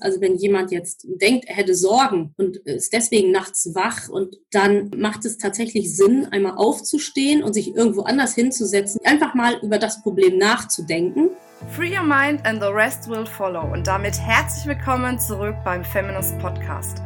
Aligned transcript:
Also 0.00 0.20
wenn 0.20 0.36
jemand 0.36 0.70
jetzt 0.70 1.06
denkt, 1.20 1.46
er 1.46 1.56
hätte 1.56 1.74
Sorgen 1.74 2.34
und 2.36 2.56
ist 2.58 2.92
deswegen 2.92 3.32
nachts 3.32 3.74
wach 3.74 4.08
und 4.08 4.36
dann 4.50 4.90
macht 4.96 5.24
es 5.24 5.38
tatsächlich 5.38 5.96
Sinn, 5.96 6.26
einmal 6.30 6.54
aufzustehen 6.56 7.42
und 7.42 7.52
sich 7.52 7.74
irgendwo 7.74 8.02
anders 8.02 8.34
hinzusetzen, 8.34 9.00
einfach 9.04 9.34
mal 9.34 9.58
über 9.62 9.78
das 9.78 10.02
Problem 10.02 10.38
nachzudenken. 10.38 11.30
Free 11.70 11.96
your 11.96 12.04
mind 12.04 12.44
and 12.44 12.60
the 12.60 12.68
rest 12.68 13.08
will 13.08 13.26
follow. 13.26 13.72
Und 13.72 13.86
damit 13.86 14.18
herzlich 14.18 14.66
willkommen 14.66 15.18
zurück 15.18 15.56
beim 15.64 15.84
Feminist 15.84 16.38
Podcast. 16.38 16.98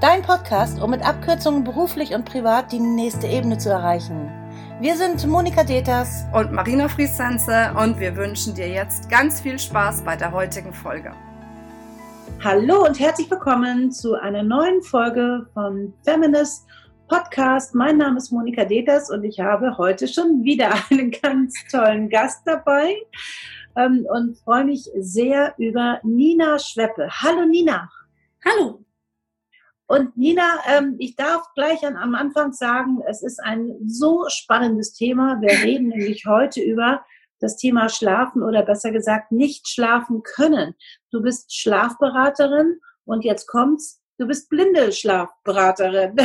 Dein 0.00 0.22
Podcast, 0.22 0.80
um 0.80 0.90
mit 0.90 1.02
Abkürzungen 1.02 1.62
beruflich 1.62 2.12
und 2.12 2.24
privat 2.24 2.72
die 2.72 2.80
nächste 2.80 3.28
Ebene 3.28 3.58
zu 3.58 3.68
erreichen. 3.68 4.30
Wir 4.80 4.96
sind 4.96 5.24
Monika 5.28 5.62
Deters 5.62 6.24
und 6.32 6.50
Marina 6.50 6.88
Friesense 6.88 7.72
und 7.78 8.00
wir 8.00 8.16
wünschen 8.16 8.54
dir 8.56 8.68
jetzt 8.68 9.08
ganz 9.08 9.40
viel 9.40 9.60
Spaß 9.60 10.02
bei 10.02 10.16
der 10.16 10.32
heutigen 10.32 10.72
Folge. 10.72 11.12
Hallo 12.44 12.84
und 12.84 12.98
herzlich 12.98 13.30
willkommen 13.30 13.92
zu 13.92 14.14
einer 14.14 14.42
neuen 14.42 14.82
Folge 14.82 15.46
von 15.54 15.94
Feminist 16.04 16.66
Podcast. 17.06 17.72
Mein 17.72 17.98
Name 17.98 18.18
ist 18.18 18.32
Monika 18.32 18.64
Deters 18.64 19.10
und 19.10 19.22
ich 19.22 19.38
habe 19.38 19.78
heute 19.78 20.08
schon 20.08 20.42
wieder 20.42 20.74
einen 20.90 21.12
ganz 21.12 21.54
tollen 21.70 22.08
Gast 22.08 22.42
dabei 22.44 22.96
ähm, 23.76 24.04
und 24.10 24.38
freue 24.38 24.64
mich 24.64 24.90
sehr 24.98 25.54
über 25.56 26.00
Nina 26.02 26.58
Schweppe. 26.58 27.08
Hallo 27.08 27.46
Nina. 27.46 27.88
Hallo. 28.44 28.84
Und 29.86 30.16
Nina, 30.16 30.58
ähm, 30.68 30.96
ich 30.98 31.14
darf 31.14 31.44
gleich 31.54 31.86
am 31.86 32.16
Anfang 32.16 32.52
sagen, 32.52 33.02
es 33.08 33.22
ist 33.22 33.38
ein 33.38 33.76
so 33.86 34.24
spannendes 34.26 34.94
Thema. 34.94 35.40
Wir 35.40 35.62
reden 35.62 35.90
nämlich 35.90 36.26
heute 36.26 36.60
über 36.60 37.04
das 37.42 37.56
Thema 37.56 37.88
Schlafen 37.88 38.42
oder 38.42 38.62
besser 38.62 38.92
gesagt 38.92 39.32
nicht 39.32 39.68
schlafen 39.68 40.22
können. 40.22 40.74
Du 41.10 41.20
bist 41.20 41.54
Schlafberaterin 41.54 42.80
und 43.04 43.24
jetzt 43.24 43.46
kommt's, 43.46 44.00
du 44.18 44.26
bist 44.26 44.48
blinde 44.48 44.92
Schlafberaterin. 44.92 46.16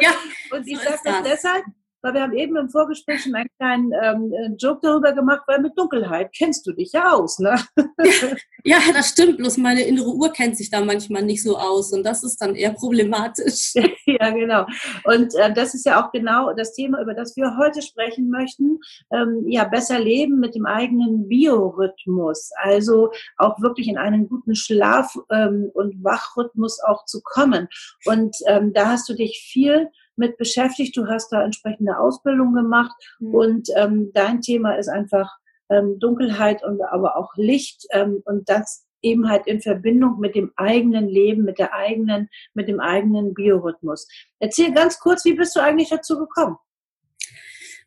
Ja, 0.00 0.12
und 0.56 0.66
ich 0.66 0.78
sage 0.78 1.00
das 1.04 1.22
deshalb, 1.24 1.64
weil 2.02 2.14
wir 2.14 2.22
haben 2.22 2.36
eben 2.36 2.56
im 2.56 2.68
Vorgespräch 2.68 3.22
schon 3.22 3.34
einen 3.34 3.48
kleinen 3.58 3.92
ähm, 4.02 4.32
äh, 4.32 4.54
Joke 4.58 4.80
darüber 4.82 5.12
gemacht, 5.12 5.42
weil 5.46 5.60
mit 5.60 5.78
Dunkelheit 5.78 6.30
kennst 6.36 6.66
du 6.66 6.72
dich 6.72 6.92
ja 6.92 7.12
aus, 7.12 7.38
ne? 7.38 7.54
ja, 8.64 8.78
das 8.92 9.10
stimmt, 9.10 9.38
bloß 9.38 9.56
meine 9.58 9.82
innere 9.82 10.08
Uhr 10.08 10.32
kennt 10.32 10.56
sich 10.56 10.70
da 10.70 10.80
manchmal 10.80 11.22
nicht 11.22 11.42
so 11.42 11.56
aus 11.56 11.92
und 11.92 12.04
das 12.04 12.24
ist 12.24 12.38
dann 12.38 12.54
eher 12.54 12.72
problematisch. 12.72 13.74
ja, 14.06 14.30
genau. 14.30 14.66
Und 15.04 15.34
äh, 15.36 15.52
das 15.52 15.74
ist 15.74 15.86
ja 15.86 16.04
auch 16.04 16.12
genau 16.12 16.52
das 16.52 16.74
Thema, 16.74 17.00
über 17.00 17.14
das 17.14 17.36
wir 17.36 17.56
heute 17.56 17.82
sprechen 17.82 18.30
möchten. 18.30 18.78
Ähm, 19.12 19.44
ja, 19.46 19.64
besser 19.64 19.98
leben 20.00 20.40
mit 20.40 20.54
dem 20.54 20.66
eigenen 20.66 21.28
Biorhythmus, 21.28 22.50
also 22.56 23.12
auch 23.36 23.60
wirklich 23.60 23.88
in 23.88 23.98
einen 23.98 24.28
guten 24.28 24.54
Schlaf- 24.54 25.18
ähm, 25.30 25.70
und 25.72 26.02
Wachrhythmus 26.02 26.80
auch 26.82 27.04
zu 27.04 27.20
kommen. 27.22 27.68
Und 28.06 28.36
ähm, 28.46 28.72
da 28.72 28.88
hast 28.88 29.08
du 29.08 29.14
dich 29.14 29.48
viel 29.52 29.88
mit 30.22 30.38
beschäftigt. 30.38 30.96
Du 30.96 31.06
hast 31.08 31.30
da 31.32 31.42
entsprechende 31.42 31.98
Ausbildung 31.98 32.54
gemacht 32.54 32.94
mhm. 33.18 33.34
und 33.34 33.68
ähm, 33.76 34.12
dein 34.14 34.40
Thema 34.40 34.74
ist 34.76 34.88
einfach 34.88 35.28
ähm, 35.68 35.98
Dunkelheit 35.98 36.62
und 36.64 36.80
aber 36.82 37.16
auch 37.16 37.32
Licht 37.36 37.86
ähm, 37.90 38.22
und 38.24 38.48
das 38.48 38.86
eben 39.02 39.28
halt 39.28 39.48
in 39.48 39.60
Verbindung 39.60 40.20
mit 40.20 40.36
dem 40.36 40.52
eigenen 40.54 41.08
Leben, 41.08 41.42
mit 41.42 41.58
der 41.58 41.74
eigenen, 41.74 42.28
mit 42.54 42.68
dem 42.68 42.78
eigenen 42.78 43.34
Biorhythmus. 43.34 44.06
Erzähl 44.38 44.72
ganz 44.72 45.00
kurz, 45.00 45.24
wie 45.24 45.34
bist 45.34 45.56
du 45.56 45.60
eigentlich 45.60 45.90
dazu 45.90 46.18
gekommen? 46.18 46.56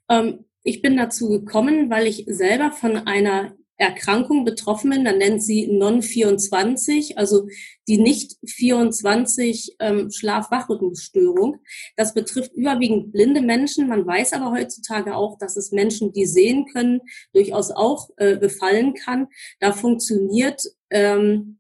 Ähm, 0.10 0.46
ich 0.64 0.82
bin 0.82 0.98
dazu 0.98 1.30
gekommen, 1.30 1.90
weil 1.90 2.08
ich 2.08 2.26
selber 2.28 2.72
von 2.72 2.98
einer 3.08 3.54
Erkrankung 3.78 4.46
betroffen 4.46 4.92
bin, 4.92 5.04
dann 5.04 5.18
nennt 5.18 5.44
sie 5.44 5.68
Non-24, 5.68 7.18
also 7.18 7.48
die 7.88 7.98
nicht 7.98 8.38
24 8.46 9.76
ähm, 9.80 10.10
Schlaf-Wachrhythmusstörung. 10.12 11.58
Das 11.98 12.14
betrifft 12.14 12.54
überwiegend 12.54 13.12
blinde 13.12 13.42
Menschen. 13.42 13.90
Man 13.90 14.06
weiß 14.06 14.34
aber 14.34 14.52
heutzutage 14.52 15.16
auch, 15.16 15.38
dass 15.38 15.58
es 15.58 15.72
Menschen, 15.72 16.14
die 16.14 16.26
sehen 16.26 16.66
können, 16.72 17.02
durchaus 17.34 17.72
auch 17.72 18.10
äh, 18.18 18.38
befallen 18.38 18.94
kann. 18.94 19.28
Da 19.60 19.74
funktioniert 19.74 20.62
ähm, 20.90 21.60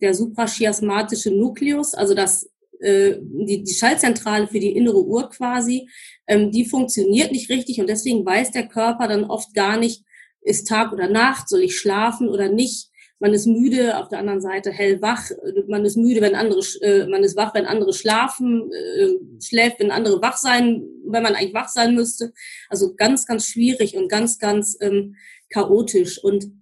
der 0.00 0.14
suprachiasmatische 0.14 1.30
Nukleus, 1.30 1.94
also 1.94 2.14
das 2.14 2.48
äh, 2.80 3.16
die, 3.20 3.64
die 3.64 3.74
Schaltzentrale 3.74 4.48
für 4.48 4.60
die 4.60 4.76
innere 4.76 5.02
Uhr 5.02 5.30
quasi, 5.30 5.88
ähm, 6.26 6.50
die 6.50 6.66
funktioniert 6.66 7.32
nicht 7.32 7.48
richtig 7.48 7.80
und 7.80 7.88
deswegen 7.88 8.24
weiß 8.24 8.50
der 8.50 8.68
Körper 8.68 9.08
dann 9.08 9.24
oft 9.24 9.54
gar 9.54 9.78
nicht, 9.78 10.04
ist 10.46 10.68
Tag 10.68 10.92
oder 10.92 11.08
Nacht, 11.08 11.48
soll 11.48 11.62
ich 11.62 11.76
schlafen 11.76 12.28
oder 12.28 12.48
nicht. 12.48 12.90
Man 13.18 13.32
ist 13.32 13.46
müde, 13.46 13.98
auf 13.98 14.08
der 14.08 14.18
anderen 14.18 14.42
Seite 14.42 14.70
hellwach. 14.70 15.30
Man 15.68 15.84
ist 15.84 15.96
müde, 15.96 16.20
wenn 16.20 16.34
andere, 16.34 16.60
äh, 16.82 17.06
man 17.06 17.24
ist 17.24 17.36
wach, 17.36 17.54
wenn 17.54 17.64
andere 17.64 17.94
schlafen, 17.94 18.70
äh, 18.70 19.14
schläft, 19.42 19.80
wenn 19.80 19.90
andere 19.90 20.20
wach 20.20 20.36
sein, 20.36 20.84
wenn 21.06 21.22
man 21.22 21.34
eigentlich 21.34 21.54
wach 21.54 21.68
sein 21.68 21.94
müsste. 21.94 22.32
Also 22.68 22.94
ganz, 22.94 23.26
ganz 23.26 23.46
schwierig 23.46 23.96
und 23.96 24.08
ganz, 24.08 24.38
ganz 24.38 24.76
ähm, 24.80 25.16
chaotisch. 25.48 26.22
Und 26.22 26.52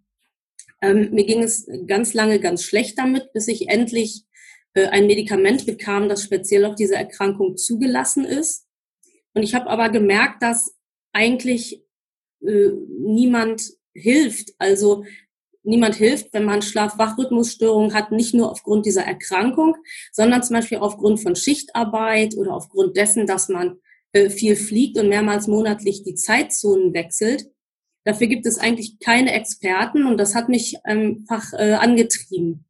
ähm, 0.81 1.11
mir 1.11 1.25
ging 1.25 1.43
es 1.43 1.69
ganz 1.87 2.15
lange 2.15 2.39
ganz 2.39 2.63
schlecht 2.63 2.99
damit, 2.99 3.33
bis 3.33 3.49
ich 3.49 3.69
endlich 3.69 4.25
äh, 4.75 4.87
ein 4.87 5.07
Medikament 5.07 5.67
bekam, 5.67 6.09
das 6.09 6.23
speziell 6.23 6.65
auf 6.65 6.77
diese 6.77 6.95
Erkrankung 6.95 7.57
zugelassen 7.57 8.25
ist. 8.25 8.67
Und 9.35 9.43
ich 9.43 9.57
habe 9.57 9.69
aber 9.69 9.89
gemerkt, 9.89 10.43
dass 10.43 10.77
eigentlich 11.13 11.84
äh, 12.47 12.71
niemand 12.99 13.63
hilft. 13.95 14.53
Also 14.59 15.05
niemand 15.63 15.95
hilft, 15.95 16.33
wenn 16.33 16.45
man 16.45 16.63
Schlaf-Wach-Rhythmusstörungen 16.63 17.95
hat, 17.95 18.13
nicht 18.13 18.35
nur 18.35 18.51
aufgrund 18.51 18.87
dieser 18.87 19.05
Erkrankung, 19.05 19.77
sondern 20.13 20.43
zum 20.43 20.57
Beispiel 20.57 20.79
aufgrund 20.79 21.21
von 21.21 21.37
Schichtarbeit 21.37 22.37
oder 22.37 22.55
aufgrund 22.55 22.97
dessen, 22.97 23.27
dass 23.27 23.49
man 23.49 23.79
äh, 24.13 24.31
viel 24.31 24.57
fliegt 24.57 24.99
und 24.99 25.09
mehrmals 25.09 25.49
monatlich 25.49 26.03
die 26.03 26.15
Zeitzonen 26.15 26.95
wechselt. 26.95 27.47
Dafür 28.05 28.27
gibt 28.27 28.47
es 28.47 28.59
eigentlich 28.59 28.99
keine 28.99 29.33
Experten 29.33 30.07
und 30.07 30.19
das 30.19 30.35
hat 30.35 30.49
mich 30.49 30.85
einfach 30.85 31.53
äh, 31.55 31.73
angetrieben. 31.73 32.67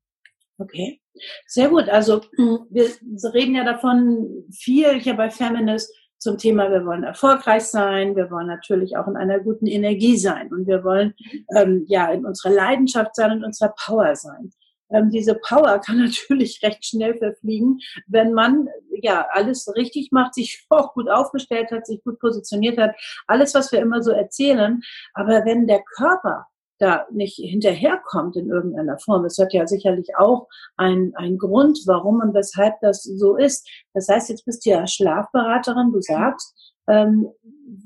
Okay, 0.58 1.00
sehr 1.46 1.68
gut. 1.68 1.88
Also 1.88 2.22
wir 2.70 2.88
reden 3.34 3.56
ja 3.56 3.64
davon 3.64 4.44
viel 4.52 5.00
hier 5.00 5.14
bei 5.14 5.30
Feminist 5.30 5.92
zum 6.24 6.38
Thema, 6.38 6.70
wir 6.70 6.86
wollen 6.86 7.04
erfolgreich 7.04 7.64
sein, 7.64 8.16
wir 8.16 8.30
wollen 8.30 8.46
natürlich 8.46 8.96
auch 8.96 9.06
in 9.06 9.16
einer 9.16 9.40
guten 9.40 9.66
Energie 9.66 10.16
sein 10.16 10.50
und 10.52 10.66
wir 10.66 10.82
wollen 10.82 11.14
ähm, 11.54 11.84
ja 11.86 12.10
in 12.10 12.24
unserer 12.24 12.50
Leidenschaft 12.50 13.14
sein 13.14 13.30
und 13.30 13.44
unserer 13.44 13.74
Power 13.78 14.16
sein. 14.16 14.50
Ähm, 14.90 15.10
diese 15.10 15.34
Power 15.34 15.78
kann 15.84 15.98
natürlich 15.98 16.62
recht 16.62 16.84
schnell 16.84 17.18
verfliegen, 17.18 17.78
wenn 18.06 18.32
man 18.32 18.68
ja 19.02 19.26
alles 19.32 19.70
richtig 19.76 20.12
macht, 20.12 20.34
sich 20.34 20.64
auch 20.70 20.94
gut 20.94 21.10
aufgestellt 21.10 21.70
hat, 21.70 21.86
sich 21.86 22.02
gut 22.02 22.18
positioniert 22.18 22.78
hat, 22.78 22.96
alles, 23.26 23.54
was 23.54 23.70
wir 23.70 23.80
immer 23.80 24.02
so 24.02 24.10
erzählen. 24.10 24.80
Aber 25.12 25.44
wenn 25.44 25.66
der 25.66 25.82
Körper 25.96 26.46
da 26.78 27.06
nicht 27.10 27.36
hinterherkommt 27.36 28.36
in 28.36 28.50
irgendeiner 28.50 28.98
Form. 28.98 29.24
Es 29.24 29.38
hat 29.38 29.52
ja 29.52 29.66
sicherlich 29.66 30.16
auch 30.16 30.48
einen 30.76 31.38
Grund, 31.38 31.78
warum 31.86 32.20
und 32.20 32.34
weshalb 32.34 32.74
das 32.80 33.02
so 33.02 33.36
ist. 33.36 33.68
Das 33.92 34.08
heißt, 34.08 34.28
jetzt 34.28 34.44
bist 34.44 34.66
du 34.66 34.70
ja 34.70 34.86
Schlafberaterin, 34.86 35.92
du 35.92 36.00
sagst, 36.00 36.54
ähm, 36.86 37.28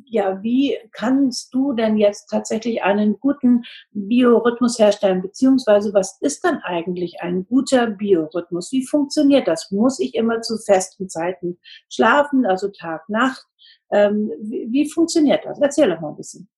ja, 0.06 0.42
wie 0.42 0.76
kannst 0.92 1.54
du 1.54 1.72
denn 1.72 1.98
jetzt 1.98 2.28
tatsächlich 2.28 2.82
einen 2.82 3.18
guten 3.20 3.64
Biorhythmus 3.92 4.78
herstellen? 4.78 5.22
Beziehungsweise, 5.22 5.94
was 5.94 6.18
ist 6.20 6.44
dann 6.44 6.58
eigentlich 6.62 7.20
ein 7.20 7.46
guter 7.46 7.86
Biorhythmus? 7.88 8.72
Wie 8.72 8.86
funktioniert 8.86 9.46
das? 9.46 9.70
Muss 9.70 10.00
ich 10.00 10.14
immer 10.14 10.40
zu 10.40 10.58
festen 10.58 11.08
Zeiten 11.08 11.58
schlafen, 11.88 12.46
also 12.46 12.68
Tag, 12.68 13.08
Nacht? 13.08 13.46
Ähm, 13.90 14.32
wie, 14.40 14.66
wie 14.70 14.90
funktioniert 14.90 15.44
das? 15.44 15.60
Erzähl 15.60 15.88
doch 15.90 16.00
mal 16.00 16.10
ein 16.10 16.16
bisschen. 16.16 16.48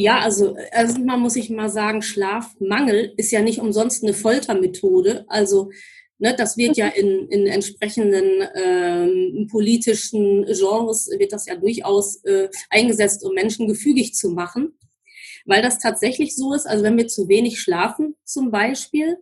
Ja, 0.00 0.20
also 0.20 0.54
erstmal 0.56 1.16
also 1.16 1.22
muss 1.22 1.34
ich 1.34 1.50
mal 1.50 1.68
sagen, 1.68 2.02
Schlafmangel 2.02 3.14
ist 3.16 3.32
ja 3.32 3.42
nicht 3.42 3.58
umsonst 3.58 4.04
eine 4.04 4.14
Foltermethode. 4.14 5.24
Also 5.26 5.72
ne, 6.18 6.36
das 6.38 6.56
wird 6.56 6.76
ja 6.76 6.86
in, 6.86 7.26
in 7.30 7.48
entsprechenden 7.48 8.46
ähm, 8.54 9.48
politischen 9.50 10.44
Genres, 10.44 11.10
wird 11.18 11.32
das 11.32 11.46
ja 11.46 11.56
durchaus 11.56 12.22
äh, 12.22 12.48
eingesetzt, 12.70 13.24
um 13.24 13.34
Menschen 13.34 13.66
gefügig 13.66 14.14
zu 14.14 14.30
machen. 14.30 14.78
Weil 15.46 15.62
das 15.62 15.80
tatsächlich 15.80 16.36
so 16.36 16.54
ist, 16.54 16.68
also 16.68 16.84
wenn 16.84 16.96
wir 16.96 17.08
zu 17.08 17.28
wenig 17.28 17.58
schlafen 17.58 18.14
zum 18.22 18.52
Beispiel, 18.52 19.16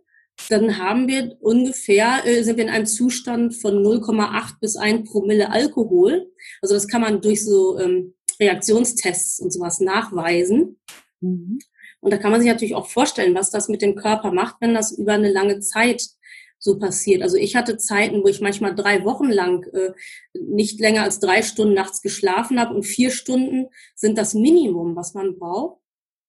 dann 0.47 0.77
haben 0.77 1.07
wir 1.07 1.37
ungefähr, 1.39 2.23
äh, 2.23 2.43
sind 2.43 2.57
wir 2.57 2.65
in 2.65 2.69
einem 2.69 2.85
Zustand 2.85 3.55
von 3.55 3.83
0,8 3.83 4.59
bis 4.61 4.75
1 4.75 5.09
Promille 5.09 5.49
Alkohol. 5.49 6.31
Also 6.61 6.75
das 6.75 6.87
kann 6.87 7.01
man 7.01 7.19
durch 7.19 7.43
so 7.43 7.79
ähm, 7.79 8.13
Reaktionstests 8.39 9.39
und 9.39 9.51
sowas 9.51 9.79
nachweisen. 9.79 10.79
Mhm. 11.21 11.59
Und 11.99 12.11
da 12.11 12.17
kann 12.17 12.31
man 12.31 12.41
sich 12.41 12.49
natürlich 12.49 12.75
auch 12.75 12.87
vorstellen, 12.87 13.35
was 13.35 13.51
das 13.51 13.69
mit 13.69 13.81
dem 13.81 13.95
Körper 13.95 14.31
macht, 14.31 14.57
wenn 14.59 14.73
das 14.73 14.91
über 14.91 15.13
eine 15.13 15.31
lange 15.31 15.59
Zeit 15.59 16.07
so 16.59 16.79
passiert. 16.79 17.21
Also 17.21 17.37
ich 17.37 17.55
hatte 17.55 17.77
Zeiten, 17.77 18.23
wo 18.23 18.27
ich 18.27 18.41
manchmal 18.41 18.73
drei 18.75 19.03
Wochen 19.03 19.29
lang 19.29 19.63
äh, 19.73 19.91
nicht 20.33 20.79
länger 20.79 21.03
als 21.03 21.19
drei 21.19 21.41
Stunden 21.41 21.73
nachts 21.73 22.01
geschlafen 22.01 22.59
habe 22.59 22.73
und 22.73 22.83
vier 22.83 23.11
Stunden 23.11 23.67
sind 23.95 24.17
das 24.17 24.33
Minimum, 24.33 24.95
was 24.95 25.13
man 25.13 25.37
braucht, 25.37 25.81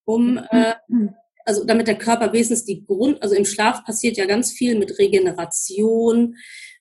um 0.05 0.39
äh, 0.51 0.75
also 1.45 1.65
damit 1.65 1.87
der 1.87 1.97
Körper 1.97 2.33
wenigstens 2.33 2.67
die 2.67 2.85
Grund, 2.85 3.23
also 3.23 3.35
im 3.35 3.47
Schlaf 3.47 3.83
passiert 3.85 4.19
ja 4.19 4.27
ganz 4.27 4.53
viel 4.53 4.79
mit 4.79 4.99
Regeneration, 4.99 6.37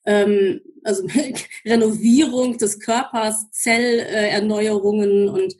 ähm, 0.07 0.61
also 0.83 1.05
Renovierung 1.65 2.57
des 2.57 2.79
Körpers, 2.79 3.51
Zellerneuerungen 3.51 5.29
und 5.29 5.55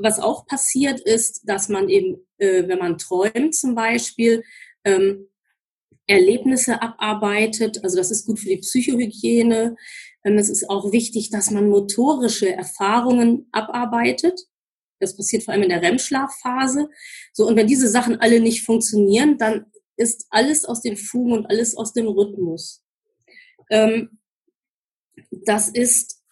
was 0.00 0.20
auch 0.20 0.46
passiert 0.46 1.00
ist, 1.00 1.42
dass 1.48 1.68
man 1.68 1.88
eben, 1.88 2.26
äh, 2.38 2.68
wenn 2.68 2.78
man 2.78 2.98
träumt 2.98 3.54
zum 3.54 3.74
Beispiel, 3.74 4.44
ähm, 4.84 5.28
Erlebnisse 6.06 6.82
abarbeitet. 6.82 7.82
Also 7.82 7.96
das 7.96 8.10
ist 8.10 8.26
gut 8.26 8.38
für 8.38 8.48
die 8.48 8.58
Psychohygiene. 8.58 9.76
Ähm, 10.24 10.38
es 10.38 10.50
ist 10.50 10.68
auch 10.68 10.92
wichtig, 10.92 11.30
dass 11.30 11.50
man 11.50 11.68
motorische 11.68 12.52
Erfahrungen 12.52 13.48
abarbeitet. 13.52 14.40
Das 15.00 15.16
passiert 15.16 15.42
vor 15.42 15.52
allem 15.52 15.64
in 15.64 15.70
der 15.70 15.82
REM-Schlafphase. 15.82 16.88
So, 17.32 17.46
und 17.46 17.56
wenn 17.56 17.66
diese 17.66 17.88
Sachen 17.88 18.20
alle 18.20 18.40
nicht 18.40 18.64
funktionieren, 18.64 19.38
dann 19.38 19.66
ist 19.96 20.26
alles 20.30 20.64
aus 20.64 20.82
den 20.82 20.96
Fugen 20.96 21.32
und 21.32 21.46
alles 21.46 21.76
aus 21.76 21.92
dem 21.92 22.08
Rhythmus. 22.08 22.83
Ähm, 23.70 24.18
das 25.30 25.68
ist, 25.68 26.22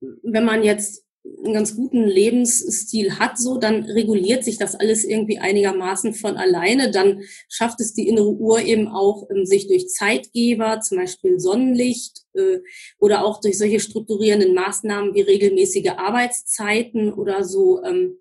wenn 0.00 0.44
man 0.44 0.62
jetzt 0.62 1.04
einen 1.24 1.54
ganz 1.54 1.74
guten 1.74 2.04
Lebensstil 2.04 3.18
hat, 3.18 3.38
so, 3.38 3.56
dann 3.56 3.84
reguliert 3.84 4.44
sich 4.44 4.58
das 4.58 4.74
alles 4.74 5.04
irgendwie 5.04 5.38
einigermaßen 5.38 6.12
von 6.12 6.36
alleine. 6.36 6.90
Dann 6.90 7.22
schafft 7.48 7.80
es 7.80 7.94
die 7.94 8.08
innere 8.08 8.28
Uhr 8.28 8.60
eben 8.60 8.88
auch, 8.88 9.28
ähm, 9.30 9.46
sich 9.46 9.66
durch 9.66 9.88
Zeitgeber, 9.88 10.80
zum 10.80 10.98
Beispiel 10.98 11.40
Sonnenlicht 11.40 12.24
äh, 12.34 12.58
oder 12.98 13.24
auch 13.24 13.40
durch 13.40 13.56
solche 13.56 13.80
strukturierenden 13.80 14.54
Maßnahmen 14.54 15.14
wie 15.14 15.22
regelmäßige 15.22 15.92
Arbeitszeiten 15.96 17.12
oder 17.14 17.42
so 17.44 17.82
ähm, 17.82 18.18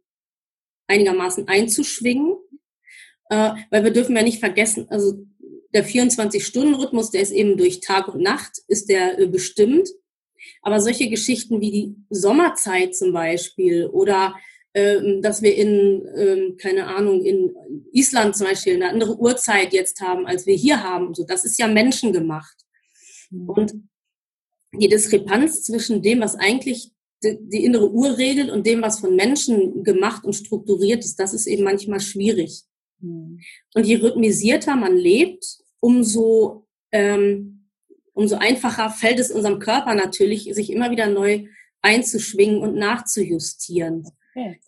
einigermaßen 0.88 1.48
einzuschwingen. 1.48 2.38
Äh, 3.30 3.52
weil 3.70 3.84
wir 3.84 3.92
dürfen 3.92 4.16
ja 4.16 4.24
nicht 4.24 4.40
vergessen, 4.40 4.88
also 4.90 5.26
der 5.74 5.86
24-Stunden-Rhythmus, 5.86 7.12
der 7.12 7.22
ist 7.22 7.32
eben 7.32 7.58
durch 7.58 7.80
Tag 7.80 8.08
und 8.08 8.22
Nacht, 8.22 8.62
ist 8.68 8.90
der 8.90 9.20
äh, 9.20 9.28
bestimmt. 9.28 9.90
Aber 10.62 10.80
solche 10.80 11.10
Geschichten 11.10 11.62
wie 11.62 11.72
die 11.72 11.96
Sommerzeit 12.10 12.96
zum 12.96 13.14
Beispiel 13.14 13.88
oder 13.88 14.36
ähm, 14.76 15.22
dass 15.22 15.42
wir 15.42 15.56
in, 15.56 16.04
ähm, 16.16 16.58
keine 16.58 16.88
Ahnung, 16.88 17.24
in 17.24 17.56
Island 17.92 18.36
zum 18.36 18.48
Beispiel 18.48 18.74
eine 18.74 18.90
andere 18.90 19.18
Uhrzeit 19.18 19.72
jetzt 19.72 20.02
haben, 20.02 20.26
als 20.26 20.48
wir 20.48 20.56
hier 20.56 20.84
haben. 20.84 21.14
So, 21.14 21.26
das 21.26 21.46
ist 21.46 21.60
ja 21.60 21.68
menschengemacht. 21.68 22.58
Mhm. 23.30 23.50
Und 23.50 23.74
die 24.74 24.90
Diskrepanz 24.90 25.64
zwischen 25.64 26.02
dem, 26.02 26.22
was 26.22 26.36
eigentlich 26.36 26.92
die, 27.24 27.38
die, 27.40 27.64
innere 27.64 27.92
Uhr 27.92 28.18
regelt 28.18 28.50
und 28.50 28.66
dem, 28.66 28.82
was 28.82 29.00
von 29.00 29.16
Menschen 29.16 29.84
gemacht 29.84 30.26
und 30.26 30.34
strukturiert 30.34 31.06
ist, 31.06 31.20
das 31.20 31.36
ist 31.36 31.46
eben 31.46 31.64
manchmal 31.64 32.00
schwierig. 32.00 32.64
Mhm. 33.00 33.40
Und 33.76 33.86
je 33.86 33.98
rhythmisierter 33.98 34.76
man 34.76 34.98
lebt, 34.98 35.63
umso 35.84 36.66
ähm, 36.94 37.68
umso 38.14 38.38
einfacher 38.38 38.90
fällt 38.90 39.20
es 39.20 39.32
unserem 39.32 39.60
Körper 39.60 39.96
natürlich, 39.96 40.44
sich 40.54 40.72
immer 40.72 40.92
wieder 40.92 41.08
neu 41.08 41.48
einzuschwingen 41.82 42.62
und 42.62 42.76
nachzujustieren. 42.76 44.08
Okay. 44.32 44.62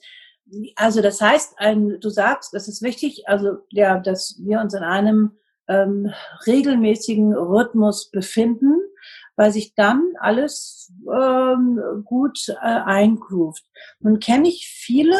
Also 0.75 1.01
das 1.01 1.21
heißt, 1.21 1.53
ein, 1.57 1.99
du 2.01 2.09
sagst, 2.09 2.53
das 2.53 2.67
ist 2.67 2.81
wichtig, 2.81 3.27
also 3.27 3.59
ja, 3.69 3.99
dass 3.99 4.39
wir 4.43 4.59
uns 4.59 4.73
in 4.73 4.83
einem 4.83 5.31
ähm, 5.67 6.11
regelmäßigen 6.45 7.33
Rhythmus 7.33 8.11
befinden, 8.11 8.73
weil 9.35 9.51
sich 9.51 9.73
dann 9.73 10.01
alles 10.19 10.91
ähm, 11.11 11.79
gut 12.03 12.49
äh, 12.49 12.53
eingroovt. 12.61 13.63
Nun 13.99 14.19
kenne 14.19 14.47
ich 14.49 14.67
viele, 14.67 15.15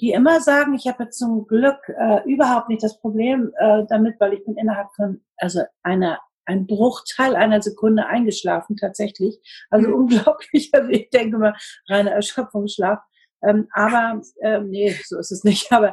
die 0.00 0.10
immer 0.12 0.40
sagen, 0.40 0.74
ich 0.74 0.86
habe 0.86 1.04
jetzt 1.04 1.18
zum 1.18 1.46
Glück 1.46 1.78
äh, 1.88 2.22
überhaupt 2.30 2.68
nicht 2.68 2.82
das 2.82 2.98
Problem 3.00 3.52
äh, 3.58 3.84
damit, 3.88 4.20
weil 4.20 4.34
ich 4.34 4.44
bin 4.44 4.56
innerhalb 4.56 4.88
von 4.94 5.22
also 5.36 5.62
einer 5.82 6.18
ein 6.46 6.66
Bruchteil 6.66 7.34
einer 7.34 7.60
Sekunde 7.60 8.06
eingeschlafen 8.06 8.76
tatsächlich. 8.76 9.40
Also 9.70 9.88
mhm. 9.88 9.94
unglaublich. 9.94 10.70
Also 10.72 10.88
ich 10.90 11.10
denke 11.10 11.38
mal, 11.38 11.54
reiner 11.88 12.12
Erschöpfungsschlaf. 12.12 13.00
Ähm, 13.42 13.68
aber 13.72 14.22
ähm, 14.42 14.70
nee, 14.70 14.96
so 15.04 15.18
ist 15.18 15.30
es 15.30 15.44
nicht. 15.44 15.70
Aber 15.72 15.92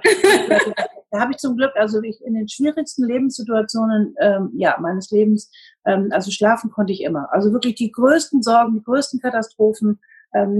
da 1.11 1.19
habe 1.19 1.31
ich 1.31 1.37
zum 1.37 1.57
Glück, 1.57 1.73
also 1.75 2.01
ich 2.01 2.21
in 2.23 2.35
den 2.35 2.47
schwierigsten 2.47 3.05
Lebenssituationen 3.05 4.15
ähm, 4.19 4.51
ja 4.55 4.77
meines 4.79 5.11
Lebens, 5.11 5.51
ähm, 5.85 6.09
also 6.11 6.31
schlafen 6.31 6.71
konnte 6.71 6.93
ich 6.93 7.01
immer. 7.01 7.27
Also 7.31 7.51
wirklich 7.51 7.75
die 7.75 7.91
größten 7.91 8.41
Sorgen, 8.41 8.75
die 8.75 8.83
größten 8.83 9.19
Katastrophen 9.19 9.99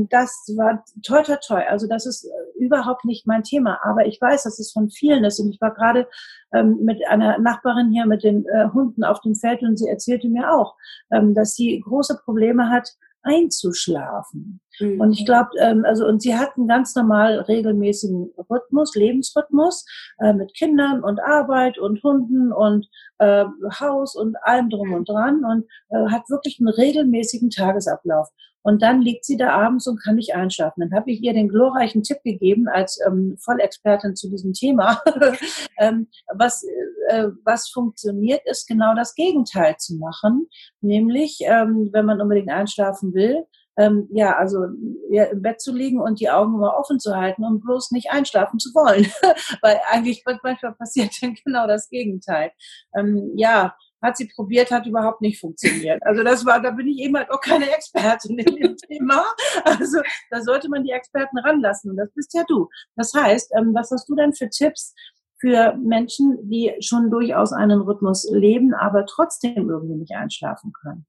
das 0.09 0.31
war 0.55 0.83
toll, 1.03 1.23
toll, 1.23 1.39
toll. 1.45 1.63
Also 1.67 1.87
das 1.87 2.05
ist 2.05 2.25
äh, 2.25 2.63
überhaupt 2.63 3.05
nicht 3.05 3.25
mein 3.25 3.43
Thema. 3.43 3.79
Aber 3.83 4.05
ich 4.05 4.21
weiß, 4.21 4.43
dass 4.43 4.59
es 4.59 4.71
von 4.71 4.89
vielen 4.89 5.23
ist. 5.23 5.39
Und 5.39 5.49
ich 5.49 5.59
war 5.59 5.73
gerade 5.73 6.07
ähm, 6.53 6.79
mit 6.81 7.05
einer 7.07 7.39
Nachbarin 7.39 7.91
hier 7.91 8.05
mit 8.05 8.23
den 8.23 8.45
äh, 8.45 8.69
Hunden 8.73 9.03
auf 9.03 9.21
dem 9.21 9.35
Feld 9.35 9.61
und 9.63 9.77
sie 9.77 9.87
erzählte 9.87 10.29
mir 10.29 10.53
auch, 10.53 10.75
ähm, 11.11 11.33
dass 11.33 11.55
sie 11.55 11.79
große 11.79 12.19
Probleme 12.23 12.69
hat, 12.69 12.89
einzuschlafen. 13.23 14.59
Mhm. 14.79 14.99
Und 14.99 15.13
ich 15.13 15.25
glaube, 15.25 15.49
ähm, 15.59 15.85
also 15.85 16.05
und 16.05 16.21
sie 16.21 16.35
hatten 16.35 16.67
ganz 16.67 16.93
normal 16.95 17.39
regelmäßigen 17.39 18.31
Rhythmus, 18.49 18.95
Lebensrhythmus 18.95 19.85
äh, 20.19 20.33
mit 20.33 20.53
Kindern 20.53 21.03
und 21.03 21.21
Arbeit 21.21 21.77
und 21.79 22.03
Hunden 22.03 22.51
und 22.51 22.87
äh, 23.19 23.45
Haus 23.79 24.15
und 24.15 24.35
allem 24.43 24.69
drum 24.69 24.93
und 24.93 25.09
dran 25.09 25.43
und 25.45 25.65
äh, 25.89 26.11
hat 26.11 26.29
wirklich 26.29 26.59
einen 26.59 26.69
regelmäßigen 26.69 27.49
Tagesablauf. 27.49 28.27
Und 28.63 28.81
dann 28.81 29.01
liegt 29.01 29.25
sie 29.25 29.37
da 29.37 29.49
abends 29.49 29.87
und 29.87 30.01
kann 30.01 30.15
nicht 30.15 30.33
einschlafen. 30.33 30.81
Dann 30.81 30.97
habe 30.97 31.11
ich 31.11 31.21
ihr 31.21 31.33
den 31.33 31.49
glorreichen 31.49 32.01
Tipp 32.01 32.23
gegeben 32.23 32.67
als 32.67 32.99
ähm, 33.05 33.37
Vollexpertin 33.39 34.15
zu 34.15 34.29
diesem 34.29 34.53
Thema. 34.53 35.01
ähm, 35.77 36.07
was, 36.33 36.63
äh, 37.09 37.27
was 37.43 37.69
funktioniert, 37.69 38.41
ist 38.45 38.67
genau 38.67 38.95
das 38.95 39.15
Gegenteil 39.15 39.75
zu 39.77 39.95
machen. 39.97 40.47
Nämlich, 40.81 41.39
ähm, 41.41 41.89
wenn 41.91 42.05
man 42.05 42.21
unbedingt 42.21 42.49
einschlafen 42.49 43.13
will, 43.13 43.45
ähm, 43.77 44.07
ja, 44.11 44.35
also 44.37 44.67
ja, 45.09 45.25
im 45.25 45.41
Bett 45.41 45.59
zu 45.59 45.73
liegen 45.73 45.99
und 45.99 46.19
die 46.19 46.29
Augen 46.29 46.53
immer 46.53 46.77
offen 46.77 46.99
zu 46.99 47.15
halten 47.15 47.43
und 47.43 47.61
bloß 47.61 47.91
nicht 47.91 48.11
einschlafen 48.11 48.59
zu 48.59 48.69
wollen. 48.73 49.07
Weil 49.61 49.79
eigentlich 49.89 50.23
manchmal 50.43 50.73
passiert 50.73 51.11
dann 51.21 51.35
genau 51.45 51.67
das 51.67 51.89
Gegenteil. 51.89 52.51
Ähm, 52.95 53.31
ja, 53.35 53.75
hat 54.03 54.17
sie 54.17 54.27
probiert, 54.27 54.69
hat 54.69 54.85
überhaupt 54.85 55.21
nicht 55.21 55.39
funktioniert. 55.39 56.03
Also 56.05 56.23
das 56.23 56.45
war, 56.45 56.61
da 56.61 56.71
bin 56.71 56.87
ich 56.87 56.99
eben 56.99 57.17
halt 57.17 57.31
auch 57.31 57.41
keine 57.41 57.73
Expertin 57.73 58.37
in 58.37 58.55
dem 58.55 58.77
Thema. 58.89 59.25
Also 59.63 60.01
da 60.29 60.41
sollte 60.41 60.69
man 60.69 60.83
die 60.83 60.91
Experten 60.91 61.39
ranlassen 61.39 61.91
und 61.91 61.97
das 61.97 62.11
bist 62.13 62.33
ja 62.33 62.43
du. 62.47 62.69
Das 62.95 63.13
heißt, 63.13 63.53
ähm, 63.57 63.73
was 63.73 63.89
hast 63.91 64.07
du 64.09 64.15
denn 64.15 64.33
für 64.33 64.49
Tipps 64.49 64.93
für 65.39 65.75
Menschen, 65.75 66.37
die 66.49 66.73
schon 66.79 67.09
durchaus 67.09 67.51
einen 67.53 67.81
Rhythmus 67.81 68.29
leben, 68.31 68.73
aber 68.73 69.05
trotzdem 69.05 69.69
irgendwie 69.69 69.95
nicht 69.95 70.13
einschlafen 70.13 70.71
können? 70.73 71.05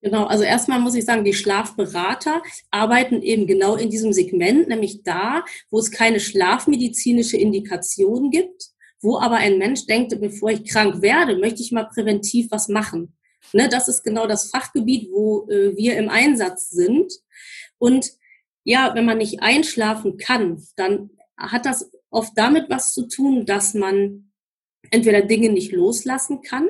Genau, 0.00 0.26
also 0.26 0.44
erstmal 0.44 0.78
muss 0.78 0.94
ich 0.94 1.04
sagen, 1.04 1.24
die 1.24 1.34
Schlafberater 1.34 2.40
arbeiten 2.70 3.20
eben 3.20 3.48
genau 3.48 3.74
in 3.74 3.90
diesem 3.90 4.12
Segment, 4.12 4.68
nämlich 4.68 5.02
da, 5.02 5.44
wo 5.70 5.80
es 5.80 5.90
keine 5.90 6.20
schlafmedizinische 6.20 7.36
Indikation 7.36 8.30
gibt 8.30 8.70
wo 9.00 9.18
aber 9.18 9.36
ein 9.36 9.58
Mensch 9.58 9.86
denkt, 9.86 10.18
bevor 10.20 10.50
ich 10.50 10.64
krank 10.64 11.02
werde, 11.02 11.36
möchte 11.38 11.62
ich 11.62 11.72
mal 11.72 11.84
präventiv 11.84 12.50
was 12.50 12.68
machen. 12.68 13.14
Ne, 13.52 13.68
das 13.68 13.88
ist 13.88 14.02
genau 14.02 14.26
das 14.26 14.50
Fachgebiet, 14.50 15.08
wo 15.10 15.48
äh, 15.48 15.76
wir 15.76 15.96
im 15.96 16.08
Einsatz 16.08 16.70
sind. 16.70 17.12
Und 17.78 18.10
ja, 18.64 18.94
wenn 18.94 19.06
man 19.06 19.18
nicht 19.18 19.40
einschlafen 19.42 20.18
kann, 20.18 20.62
dann 20.76 21.10
hat 21.36 21.64
das 21.64 21.90
oft 22.10 22.32
damit 22.36 22.68
was 22.68 22.92
zu 22.92 23.06
tun, 23.06 23.46
dass 23.46 23.74
man 23.74 24.32
entweder 24.90 25.22
Dinge 25.22 25.50
nicht 25.50 25.72
loslassen 25.72 26.42
kann 26.42 26.68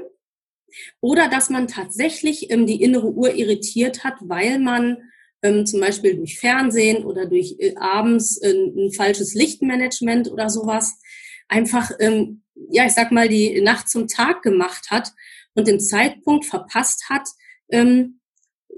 oder 1.00 1.28
dass 1.28 1.50
man 1.50 1.66
tatsächlich 1.66 2.50
ähm, 2.50 2.66
die 2.66 2.82
innere 2.82 3.10
Uhr 3.10 3.34
irritiert 3.34 4.04
hat, 4.04 4.14
weil 4.20 4.58
man 4.58 4.98
ähm, 5.42 5.66
zum 5.66 5.80
Beispiel 5.80 6.16
durch 6.16 6.38
Fernsehen 6.38 7.04
oder 7.04 7.26
durch 7.26 7.56
äh, 7.58 7.74
abends 7.76 8.38
äh, 8.38 8.52
ein 8.52 8.92
falsches 8.92 9.34
Lichtmanagement 9.34 10.30
oder 10.30 10.50
sowas 10.50 11.00
einfach, 11.48 11.90
ähm, 11.98 12.42
ja, 12.70 12.86
ich 12.86 12.92
sag 12.92 13.12
mal, 13.12 13.28
die 13.28 13.60
Nacht 13.60 13.88
zum 13.88 14.08
Tag 14.08 14.42
gemacht 14.42 14.90
hat 14.90 15.12
und 15.54 15.66
den 15.66 15.80
Zeitpunkt 15.80 16.44
verpasst 16.44 17.08
hat, 17.08 17.28
ähm, 17.70 18.20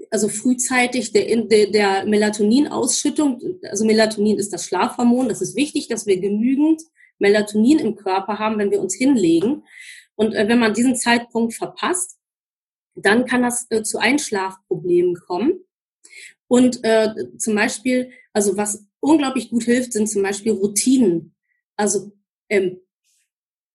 also 0.09 0.27
frühzeitig 0.27 1.11
der, 1.13 1.43
der, 1.43 1.67
der 1.67 2.05
Melatoninausschüttung, 2.05 3.59
also 3.69 3.85
Melatonin 3.85 4.37
ist 4.37 4.51
das 4.51 4.65
Schlafhormon, 4.65 5.29
das 5.29 5.41
ist 5.41 5.55
wichtig, 5.55 5.87
dass 5.87 6.05
wir 6.05 6.19
genügend 6.19 6.81
Melatonin 7.19 7.79
im 7.79 7.95
Körper 7.95 8.39
haben, 8.39 8.57
wenn 8.57 8.71
wir 8.71 8.81
uns 8.81 8.95
hinlegen. 8.95 9.63
Und 10.15 10.33
äh, 10.33 10.47
wenn 10.47 10.59
man 10.59 10.73
diesen 10.73 10.95
Zeitpunkt 10.95 11.53
verpasst, 11.53 12.17
dann 12.95 13.25
kann 13.25 13.43
das 13.43 13.67
äh, 13.69 13.83
zu 13.83 13.99
Einschlafproblemen 13.99 15.15
kommen. 15.15 15.63
Und 16.47 16.83
äh, 16.83 17.13
zum 17.37 17.55
Beispiel, 17.55 18.11
also 18.33 18.57
was 18.57 18.85
unglaublich 18.99 19.49
gut 19.49 19.63
hilft, 19.63 19.93
sind 19.93 20.09
zum 20.09 20.23
Beispiel 20.23 20.51
Routinen. 20.51 21.33
Also 21.77 22.11
ähm, 22.51 22.81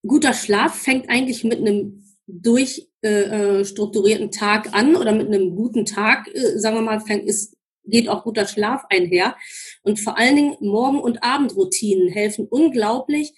guter 0.06 0.32
Schlaf 0.32 0.74
fängt 0.74 1.08
eigentlich 1.08 1.42
mit 1.42 1.58
einem 1.58 2.04
durchstrukturierten 2.26 4.26
äh, 4.26 4.30
äh 4.30 4.38
Tag 4.38 4.74
an 4.74 4.96
oder 4.96 5.12
mit 5.12 5.26
einem 5.26 5.56
guten 5.56 5.84
Tag, 5.84 6.28
äh, 6.32 6.58
sagen 6.58 6.76
wir 6.76 6.82
mal, 6.82 7.00
fängt, 7.00 7.24
ist, 7.24 7.56
geht 7.84 8.08
auch 8.08 8.24
guter 8.24 8.46
Schlaf 8.46 8.84
einher. 8.90 9.36
Und 9.82 9.98
vor 9.98 10.18
allen 10.18 10.36
Dingen 10.36 10.56
Morgen- 10.60 11.00
und 11.00 11.22
Abendroutinen 11.22 12.08
helfen 12.08 12.46
unglaublich, 12.48 13.32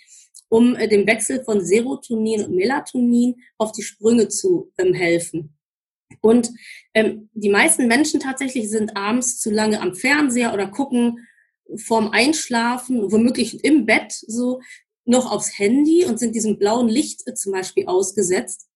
um 0.49 0.75
äh, 0.75 0.88
dem 0.88 1.07
Wechsel 1.07 1.45
von 1.45 1.64
Serotonin 1.64 2.45
und 2.45 2.57
Melatonin 2.57 3.37
auf 3.59 3.73
die 3.73 3.83
Sprünge 3.83 4.28
zu 4.28 4.73
ähm, 4.78 4.95
helfen. 4.95 5.54
Und 6.21 6.50
ähm, 6.95 7.28
die 7.35 7.50
meisten 7.50 7.87
Menschen 7.87 8.18
tatsächlich 8.18 8.71
sind 8.71 8.97
abends 8.97 9.38
zu 9.38 9.50
lange 9.50 9.80
am 9.80 9.95
Fernseher 9.95 10.54
oder 10.54 10.66
gucken 10.66 11.26
vorm 11.76 12.11
Einschlafen, 12.11 13.12
womöglich 13.12 13.62
im 13.62 13.85
Bett 13.85 14.12
so 14.12 14.61
noch 15.08 15.30
aufs 15.30 15.58
Handy 15.58 16.04
und 16.04 16.18
sind 16.18 16.34
diesem 16.34 16.58
blauen 16.58 16.88
Licht 16.88 17.26
äh, 17.26 17.34
zum 17.34 17.52
Beispiel 17.52 17.86
ausgesetzt. 17.86 18.68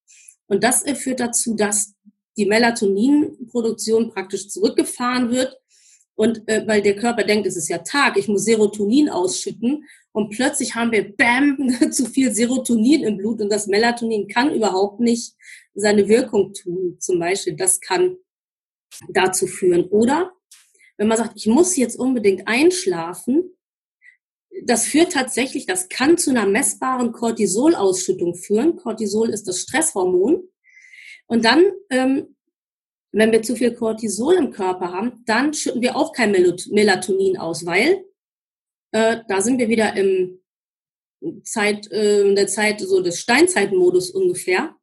Und 0.47 0.65
das 0.65 0.85
äh, 0.85 0.95
führt 0.95 1.21
dazu, 1.21 1.55
dass 1.55 1.95
die 2.37 2.47
Melatoninproduktion 2.47 4.11
praktisch 4.11 4.49
zurückgefahren 4.49 5.31
wird. 5.31 5.57
Und 6.15 6.49
äh, 6.49 6.67
weil 6.67 6.83
der 6.83 6.97
Körper 6.97 7.25
denkt, 7.25 7.47
es 7.47 7.57
ist 7.57 7.69
ja 7.69 7.79
Tag, 7.79 8.17
ich 8.17 8.29
muss 8.29 8.45
Serotonin 8.45 9.09
ausschütten. 9.09 9.85
Und 10.13 10.31
plötzlich 10.31 10.75
haben 10.75 10.93
wir, 10.93 11.15
bam, 11.17 11.59
zu 11.91 12.07
viel 12.07 12.33
Serotonin 12.35 13.05
im 13.05 13.17
Blut 13.19 13.41
und 13.41 13.51
das 13.51 13.67
Melatonin 13.67 14.29
kann 14.29 14.55
überhaupt 14.55 15.01
nicht 15.01 15.35
seine 15.75 16.09
Wirkung 16.09 16.53
tun. 16.55 16.97
Zum 16.99 17.19
Beispiel, 17.19 17.57
das 17.57 17.81
kann 17.81 18.17
dazu 19.09 19.47
führen. 19.47 19.85
Oder 19.85 20.33
wenn 20.97 21.09
man 21.09 21.19
sagt, 21.19 21.33
ich 21.37 21.47
muss 21.47 21.77
jetzt 21.77 21.99
unbedingt 21.99 22.47
einschlafen, 22.47 23.55
das 24.65 24.87
führt 24.87 25.13
tatsächlich, 25.13 25.67
das 25.67 25.89
kann 25.89 26.19
zu 26.19 26.31
einer 26.31 26.47
messbaren 26.47 27.13
Cortisolausschüttung 27.13 28.35
führen. 28.35 28.77
Cortisol 28.77 29.31
ist 29.31 29.49
das 29.49 29.61
Stresshormon. 29.61 30.49
Und 31.27 31.45
dann, 31.45 31.65
ähm, 31.91 32.37
wenn 33.13 33.33
wir 33.33 33.43
zu 33.43 33.57
viel 33.57 33.75
Cortisol 33.75 34.35
im 34.35 34.51
Körper 34.51 34.93
haben, 34.93 35.23
dann 35.27 35.55
schütten 35.55 35.83
wir 35.83 35.97
auch 35.97 36.13
kein 36.13 36.33
Melatonin 36.33 37.39
aus, 37.39 37.67
weil 37.67 38.05
äh, 38.93 39.19
da 39.29 39.41
sind 39.41 39.59
wir 39.59 39.69
wieder 39.69 39.97
im 39.97 40.41
Zeit, 41.45 41.91
äh, 41.91 42.29
in 42.29 42.37
der 42.37 42.47
Zeit 42.47 42.81
so 42.81 43.01
des 43.01 43.21
Steinzeitmodus 43.21 44.11
ungefähr. 44.11 44.75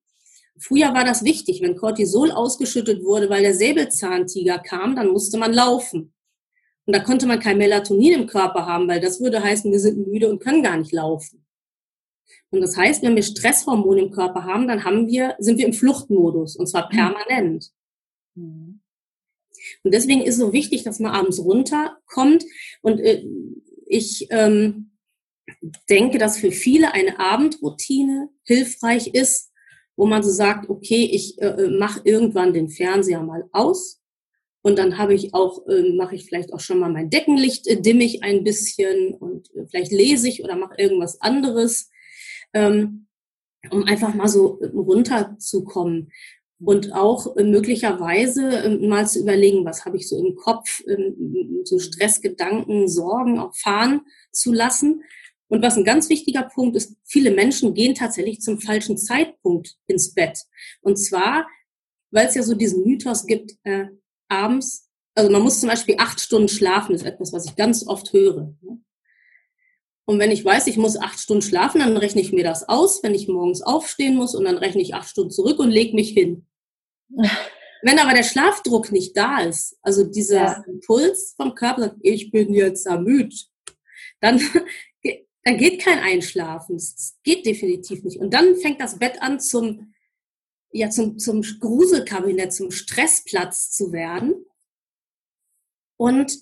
Früher 0.58 0.94
war 0.94 1.06
das 1.06 1.24
wichtig, 1.24 1.62
wenn 1.62 1.78
Cortisol 1.78 2.32
ausgeschüttet 2.32 3.04
wurde, 3.04 3.30
weil 3.30 3.44
der 3.44 3.54
Säbelzahntiger 3.54 4.60
kam, 4.60 4.96
dann 4.96 5.08
musste 5.08 5.38
man 5.38 5.54
laufen. 5.54 6.14
Und 6.90 6.94
da 6.94 7.02
konnte 7.02 7.28
man 7.28 7.40
kein 7.40 7.60
Melatonin 7.60 8.14
im 8.14 8.26
Körper 8.26 8.66
haben, 8.66 8.88
weil 8.88 9.00
das 9.00 9.22
würde 9.22 9.44
heißen, 9.44 9.72
wir 9.72 9.80
sind 9.80 10.08
müde 10.08 10.28
und 10.28 10.40
können 10.40 10.64
gar 10.64 10.76
nicht 10.76 10.92
laufen. 10.92 11.46
Und 12.50 12.62
das 12.62 12.76
heißt, 12.76 13.04
wenn 13.04 13.16
wir 13.16 13.22
Stresshormone 13.22 14.02
im 14.02 14.10
Körper 14.10 14.46
haben, 14.46 14.68
dann 14.68 14.84
haben 14.84 15.06
wir, 15.08 15.36
sind 15.38 15.60
wir 15.60 15.68
im 15.68 15.74
Fluchtmodus 15.74 16.56
und 16.56 16.66
zwar 16.66 16.88
mhm. 16.92 16.96
permanent. 16.98 17.72
Mhm. 18.34 18.82
Und 19.84 19.94
deswegen 19.94 20.22
ist 20.22 20.34
es 20.34 20.42
so 20.42 20.52
wichtig, 20.52 20.82
dass 20.82 20.98
man 20.98 21.12
abends 21.12 21.38
runterkommt. 21.38 22.44
Und 22.82 23.00
äh, 23.02 23.24
ich 23.86 24.26
ähm, 24.32 24.98
denke, 25.92 26.18
dass 26.18 26.40
für 26.40 26.52
viele 26.52 26.96
eine 26.96 27.20
Abendroutine 27.20 28.30
hilfreich 28.46 29.14
ist, 29.14 29.52
wo 29.96 30.08
man 30.08 30.24
so 30.24 30.32
sagt, 30.32 30.72
okay, 30.72 31.08
ich 31.14 31.40
äh, 31.40 31.50
äh 31.50 31.70
mache 31.70 32.02
irgendwann 32.04 32.52
den 32.52 32.68
Fernseher 32.70 33.22
mal 33.22 33.48
aus 33.52 33.99
und 34.62 34.78
dann 34.78 34.98
habe 34.98 35.14
ich 35.14 35.34
auch, 35.34 35.66
äh, 35.68 35.94
mache 35.94 36.16
ich 36.16 36.26
vielleicht 36.26 36.54
auch 36.54 36.60
schon 36.60 36.80
mal 36.80 36.92
mein 36.92 37.10
Deckenlicht, 37.10 37.68
äh, 37.68 37.82
dimme 37.82 38.04
ich 38.04 38.24
ein 38.24 38.44
bisschen 38.44 39.14
und 39.14 39.54
äh, 39.56 39.66
vielleicht 39.70 39.92
lese 39.92 40.28
ich 40.28 40.44
oder 40.44 40.56
mache 40.56 40.76
irgendwas 40.78 41.22
anderes, 41.22 41.90
ähm, 42.54 43.08
um 43.72 43.84
einfach 43.84 44.14
mal 44.14 44.28
so 44.28 44.60
äh, 44.62 44.68
runterzukommen. 44.68 46.12
Und 46.62 46.94
auch 46.94 47.38
äh, 47.38 47.44
möglicherweise 47.46 48.50
äh, 48.50 48.88
mal 48.88 49.08
zu 49.08 49.22
überlegen, 49.22 49.64
was 49.64 49.86
habe 49.86 49.96
ich 49.96 50.10
so 50.10 50.18
im 50.18 50.36
Kopf, 50.36 50.82
äh, 50.88 51.14
so 51.64 51.80
Stressgedanken, 51.80 52.90
Sorgen 52.90 53.40
auch 53.40 53.56
fahren 53.56 54.02
zu 54.34 54.52
lassen 54.52 55.04
und 55.50 55.64
was 55.64 55.78
ein 55.78 55.84
ganz 55.84 56.10
wichtiger 56.10 56.44
Punkt 56.44 56.78
ist, 56.78 56.96
viele 57.06 57.32
Menschen 57.32 57.74
gehen 57.74 57.96
tatsächlich 57.96 58.40
zum 58.40 58.60
falschen 58.60 58.98
Zeitpunkt 58.98 59.78
ins 59.88 60.14
Bett. 60.14 60.44
Und 60.82 60.98
zwar, 60.98 61.48
weil 62.12 62.28
es 62.28 62.36
ja 62.36 62.44
so 62.44 62.54
diesen 62.56 62.84
Mythos 62.84 63.26
gibt, 63.26 63.54
äh, 63.64 63.88
abends, 64.30 64.90
also 65.16 65.30
man 65.30 65.42
muss 65.42 65.60
zum 65.60 65.70
Beispiel 65.70 65.96
acht 65.98 66.20
Stunden 66.20 66.48
schlafen, 66.48 66.96
ist 66.96 67.06
etwas, 67.06 67.34
was 67.34 67.46
ich 67.46 67.56
ganz 67.56 67.86
oft 67.86 68.14
höre. 68.14 68.54
Ne? 68.62 68.82
Und 70.06 70.18
wenn 70.18 70.32
ich 70.32 70.44
weiß, 70.44 70.68
ich 70.68 70.78
muss 70.78 70.98
acht 70.98 71.20
Stunden 71.20 71.44
schlafen, 71.44 71.80
dann 71.80 71.96
rechne 71.98 72.22
ich 72.22 72.32
mir 72.32 72.44
das 72.44 72.68
aus, 72.68 73.04
wenn 73.04 73.14
ich 73.14 73.28
morgens 73.28 73.62
aufstehen 73.62 74.16
muss 74.16 74.34
und 74.34 74.46
dann 74.46 74.58
rechne 74.58 74.82
ich 74.82 74.96
acht 74.96 75.10
Stunden 75.10 75.30
zurück 75.32 75.60
und 75.60 75.70
lege 75.70 75.96
mich 75.96 76.10
hin. 76.10 76.48
Wenn 77.82 78.00
aber 78.00 78.14
der 78.14 78.24
Schlafdruck 78.24 78.92
nicht 78.92 79.16
da 79.16 79.40
ist, 79.40 79.78
also 79.82 80.04
dieser 80.04 80.44
ja. 80.44 80.64
Impuls 80.68 81.34
vom 81.38 81.56
Körper 81.56 81.82
sagt, 81.82 81.98
ich 82.02 82.30
bin 82.30 82.54
jetzt 82.54 82.86
ermüdet, 82.86 83.48
dann 84.20 84.42
da 85.44 85.54
geht 85.54 85.82
kein 85.82 86.00
Einschlafen. 86.00 86.76
Das 86.76 87.18
geht 87.24 87.46
definitiv 87.46 88.04
nicht. 88.04 88.20
Und 88.20 88.34
dann 88.34 88.56
fängt 88.58 88.82
das 88.82 89.00
Bett 89.00 89.22
an 89.22 89.40
zum, 89.40 89.94
ja, 90.72 90.90
zum, 90.90 91.18
zum 91.18 91.42
Gruselkabinett, 91.42 92.54
zum 92.54 92.72
Stressplatz 92.72 93.72
zu 93.72 93.92
werden. 93.92 94.46
Und 95.98 96.38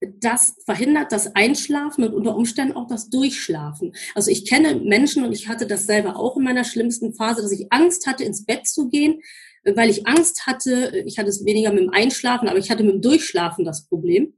das 0.00 0.54
verhindert 0.64 1.12
das 1.12 1.34
Einschlafen 1.34 2.04
und 2.04 2.14
unter 2.14 2.34
Umständen 2.34 2.74
auch 2.74 2.86
das 2.86 3.10
Durchschlafen. 3.10 3.94
Also 4.14 4.30
ich 4.30 4.48
kenne 4.48 4.76
Menschen 4.76 5.24
und 5.24 5.32
ich 5.32 5.48
hatte 5.48 5.66
das 5.66 5.84
selber 5.86 6.16
auch 6.16 6.36
in 6.36 6.44
meiner 6.44 6.64
schlimmsten 6.64 7.12
Phase, 7.12 7.42
dass 7.42 7.52
ich 7.52 7.70
Angst 7.70 8.06
hatte, 8.06 8.24
ins 8.24 8.46
Bett 8.46 8.66
zu 8.66 8.88
gehen, 8.88 9.20
weil 9.64 9.90
ich 9.90 10.06
Angst 10.06 10.46
hatte, 10.46 11.02
ich 11.04 11.18
hatte 11.18 11.28
es 11.28 11.44
weniger 11.44 11.70
mit 11.70 11.82
dem 11.82 11.90
Einschlafen, 11.90 12.48
aber 12.48 12.58
ich 12.58 12.70
hatte 12.70 12.82
mit 12.82 12.94
dem 12.94 13.02
Durchschlafen 13.02 13.64
das 13.64 13.86
Problem. 13.86 14.34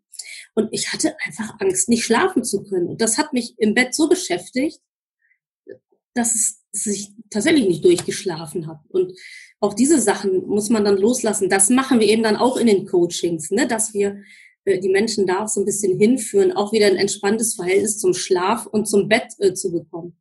Und 0.55 0.69
ich 0.73 0.93
hatte 0.93 1.17
einfach 1.25 1.55
Angst, 1.61 1.89
nicht 1.89 2.05
schlafen 2.05 2.45
zu 2.45 2.65
können. 2.65 2.89
Und 2.89 3.01
das 3.01 3.17
hat 3.17 3.33
mich 3.33 3.55
im 3.59 3.75
Bett 3.75 3.95
so 3.95 4.09
beschäftigt, 4.09 4.81
dass 6.15 6.35
es 6.35 6.63
sich 6.73 7.13
tatsächlich 7.31 7.67
nicht 7.67 7.85
durchgeschlafen 7.85 8.67
hat. 8.67 8.81
Und 8.89 9.13
auch 9.61 9.75
diese 9.75 10.01
Sachen 10.01 10.47
muss 10.47 10.71
man 10.71 10.85
dann 10.85 10.97
loslassen. 10.97 11.49
Das 11.49 11.71
machen 11.71 12.01
wir 12.01 12.09
eben 12.09 12.23
dann 12.23 12.37
auch 12.37 12.57
in 12.57 12.67
den 12.67 12.87
Coachings, 12.87 13.51
ne? 13.51 13.67
dass 13.67 13.95
wir 13.95 14.23
äh, 14.65 14.81
die 14.81 14.89
Menschen 14.89 15.27
da 15.27 15.45
auch 15.45 15.49
so 15.49 15.61
ein 15.61 15.67
bisschen 15.67 15.99
hinführen, 15.99 16.53
auch 16.53 16.73
wieder 16.73 16.87
ein 16.87 16.97
entspanntes 16.97 17.55
Verhältnis 17.55 17.99
zum 17.99 18.15
Schlaf 18.15 18.67
und 18.67 18.87
zum 18.87 19.09
Bett 19.09 19.35
äh, 19.39 19.55
zu 19.55 19.73
bekommen. 19.73 20.17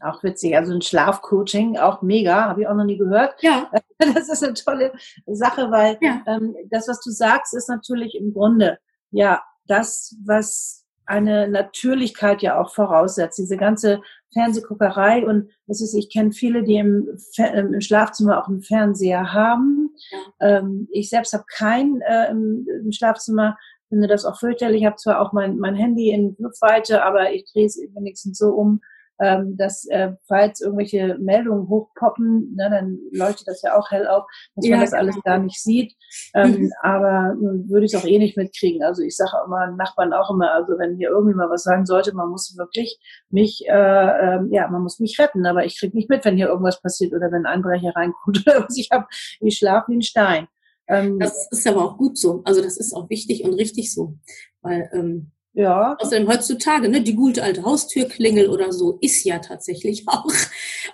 Auch 0.00 0.22
witzig, 0.22 0.54
also 0.54 0.74
ein 0.74 0.82
Schlafcoaching, 0.82 1.78
auch 1.78 2.02
mega, 2.02 2.48
habe 2.48 2.60
ich 2.60 2.66
auch 2.68 2.74
noch 2.74 2.84
nie 2.84 2.98
gehört. 2.98 3.34
Ja. 3.42 3.70
Das 3.98 4.28
ist 4.28 4.44
eine 4.44 4.52
tolle 4.52 4.92
Sache, 5.24 5.70
weil 5.70 5.96
ja. 6.02 6.22
ähm, 6.26 6.54
das, 6.68 6.86
was 6.86 7.00
du 7.00 7.10
sagst, 7.10 7.54
ist 7.54 7.70
natürlich 7.70 8.14
im 8.14 8.34
Grunde 8.34 8.78
ja 9.10 9.42
das, 9.66 10.14
was 10.22 10.84
eine 11.06 11.48
Natürlichkeit 11.48 12.42
ja 12.42 12.60
auch 12.60 12.74
voraussetzt. 12.74 13.38
Diese 13.38 13.56
ganze 13.56 14.02
Fernsehguckerei 14.36 15.26
und 15.26 15.50
das 15.66 15.80
ist, 15.80 15.94
ich 15.94 16.10
kenne 16.10 16.32
viele, 16.32 16.62
die 16.62 16.76
im, 16.76 17.08
ähm, 17.38 17.72
im, 17.74 17.80
Schlafzimmer 17.80 18.38
auch 18.42 18.48
einen 18.48 18.62
Fernseher 18.62 19.32
haben. 19.32 19.94
Ja. 20.40 20.58
Ähm, 20.58 20.88
ich 20.92 21.08
selbst 21.08 21.32
habe 21.32 21.44
keinen 21.48 22.02
äh, 22.02 22.30
im, 22.30 22.66
im, 22.84 22.92
Schlafzimmer, 22.92 23.56
finde 23.88 24.08
das 24.08 24.24
auch 24.24 24.38
fürchterlich. 24.38 24.82
Ich 24.82 24.86
habe 24.86 24.96
zwar 24.96 25.20
auch 25.20 25.32
mein, 25.32 25.58
mein 25.58 25.74
Handy 25.74 26.10
in 26.10 26.36
Griffweite, 26.36 27.02
aber 27.02 27.32
ich 27.32 27.50
drehe 27.50 27.66
es 27.66 27.80
wenigstens 27.94 28.36
so 28.36 28.50
um, 28.50 28.82
ähm, 29.20 29.56
dass 29.56 29.86
äh, 29.86 30.12
falls 30.26 30.60
irgendwelche 30.60 31.16
Meldungen 31.18 31.68
hochpoppen, 31.68 32.54
ne, 32.54 32.68
dann 32.70 32.98
leuchtet 33.12 33.48
das 33.48 33.62
ja 33.62 33.76
auch 33.76 33.90
hell 33.90 34.06
auf, 34.06 34.24
dass 34.54 34.66
ja, 34.66 34.76
man 34.76 34.84
das 34.84 34.92
alles 34.92 35.16
gar 35.22 35.38
nicht 35.38 35.62
sieht. 35.62 35.94
Ähm, 36.34 36.52
mhm. 36.52 36.72
Aber 36.82 37.34
nun 37.34 37.68
würde 37.68 37.86
ich 37.86 37.94
es 37.94 38.00
auch 38.00 38.06
eh 38.06 38.18
nicht 38.18 38.36
mitkriegen. 38.36 38.82
Also 38.82 39.02
ich 39.02 39.16
sage 39.16 39.32
immer 39.46 39.70
Nachbarn 39.72 40.12
auch 40.12 40.30
immer, 40.30 40.52
also 40.52 40.78
wenn 40.78 40.96
hier 40.96 41.10
irgendwie 41.10 41.34
mal 41.34 41.50
was 41.50 41.64
sein 41.64 41.86
sollte, 41.86 42.14
man 42.14 42.28
muss 42.28 42.56
wirklich 42.56 42.98
mich, 43.30 43.64
äh, 43.68 43.72
äh, 43.72 44.40
ja, 44.50 44.68
man 44.68 44.82
muss 44.82 45.00
mich 45.00 45.18
retten, 45.18 45.46
aber 45.46 45.64
ich 45.64 45.78
krieg 45.78 45.94
nicht 45.94 46.10
mit, 46.10 46.24
wenn 46.24 46.36
hier 46.36 46.48
irgendwas 46.48 46.80
passiert 46.80 47.12
oder 47.12 47.32
wenn 47.32 47.46
ein 47.46 47.56
Einbrecher 47.56 47.94
reinkommt 47.94 48.42
oder 48.46 48.64
was. 48.64 48.76
Ich 48.76 48.90
habe, 48.92 49.06
ich 49.40 49.58
schlafe 49.58 49.92
wie 49.92 49.96
ein 49.96 50.02
Stein. 50.02 50.48
Ähm, 50.88 51.18
das 51.18 51.48
ist 51.50 51.66
aber 51.66 51.84
auch 51.84 51.96
gut 51.96 52.16
so. 52.18 52.42
Also 52.44 52.62
das 52.62 52.76
ist 52.76 52.94
auch 52.94 53.10
wichtig 53.10 53.44
und 53.44 53.54
richtig 53.54 53.92
so. 53.92 54.14
Weil 54.62 54.88
ähm, 54.92 55.32
ja. 55.56 55.96
Außerdem 55.98 56.28
heutzutage, 56.28 56.90
ne, 56.90 57.00
die 57.00 57.14
gute 57.14 57.42
alte 57.42 57.62
Haustürklingel 57.64 58.50
oder 58.50 58.72
so 58.72 58.98
ist 59.00 59.24
ja 59.24 59.38
tatsächlich 59.38 60.04
auch. 60.06 60.30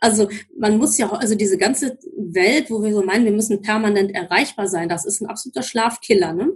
Also 0.01 0.29
man 0.57 0.79
muss 0.79 0.97
ja, 0.99 1.11
also 1.11 1.35
diese 1.35 1.59
ganze 1.59 1.99
Welt, 2.17 2.71
wo 2.71 2.81
wir 2.81 2.95
so 2.95 3.03
meinen, 3.03 3.25
wir 3.25 3.33
müssen 3.33 3.61
permanent 3.61 4.15
erreichbar 4.15 4.69
sein, 4.69 4.89
das 4.89 5.05
ist 5.05 5.21
ein 5.21 5.29
absoluter 5.29 5.65
Schlafkiller, 5.65 6.33
ne? 6.33 6.53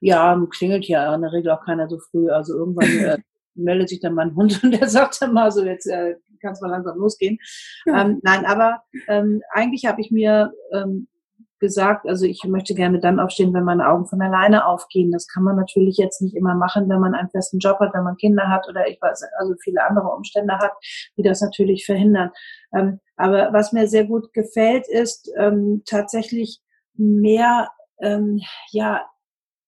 Ja, 0.00 0.40
klingelt 0.50 0.84
ja 0.84 1.12
in 1.12 1.22
der 1.22 1.32
Regel 1.32 1.50
auch 1.50 1.64
keiner 1.64 1.88
so 1.88 1.98
früh. 1.98 2.30
Also 2.30 2.54
irgendwann 2.54 2.98
äh, 2.98 3.18
meldet 3.56 3.88
sich 3.88 3.98
dann 3.98 4.14
mein 4.14 4.36
Hund 4.36 4.62
und 4.62 4.70
der 4.70 4.88
sagt 4.88 5.20
dann 5.20 5.32
mal 5.32 5.50
so, 5.50 5.64
jetzt 5.64 5.88
äh, 5.88 6.14
kann 6.40 6.52
es 6.52 6.60
mal 6.60 6.70
langsam 6.70 6.98
losgehen. 6.98 7.38
Ja. 7.86 8.02
Ähm, 8.02 8.20
nein, 8.22 8.46
aber 8.46 8.84
ähm, 9.08 9.42
eigentlich 9.50 9.86
habe 9.86 10.00
ich 10.00 10.12
mir 10.12 10.52
ähm, 10.72 11.08
gesagt, 11.58 12.06
also 12.06 12.26
ich 12.26 12.44
möchte 12.44 12.74
gerne 12.74 13.00
dann 13.00 13.20
aufstehen, 13.20 13.54
wenn 13.54 13.64
meine 13.64 13.88
Augen 13.88 14.06
von 14.06 14.20
alleine 14.20 14.66
aufgehen. 14.66 15.10
Das 15.10 15.26
kann 15.26 15.42
man 15.42 15.56
natürlich 15.56 15.96
jetzt 15.96 16.20
nicht 16.22 16.36
immer 16.36 16.54
machen, 16.54 16.88
wenn 16.88 17.00
man 17.00 17.14
einen 17.14 17.30
festen 17.30 17.58
Job 17.58 17.78
hat, 17.80 17.94
wenn 17.94 18.04
man 18.04 18.16
Kinder 18.16 18.48
hat 18.48 18.68
oder 18.68 18.88
ich 18.88 19.00
weiß, 19.00 19.24
also 19.38 19.54
viele 19.62 19.84
andere 19.84 20.08
Umstände 20.08 20.58
hat, 20.58 20.72
die 21.16 21.22
das 21.22 21.40
natürlich 21.40 21.86
verhindern. 21.86 22.30
Ähm, 22.74 23.00
aber 23.16 23.52
was 23.52 23.72
mir 23.72 23.88
sehr 23.88 24.04
gut 24.04 24.32
gefällt, 24.32 24.86
ist 24.88 25.30
ähm, 25.36 25.82
tatsächlich 25.86 26.60
mehr, 26.94 27.70
ähm, 28.00 28.40
ja, 28.70 29.06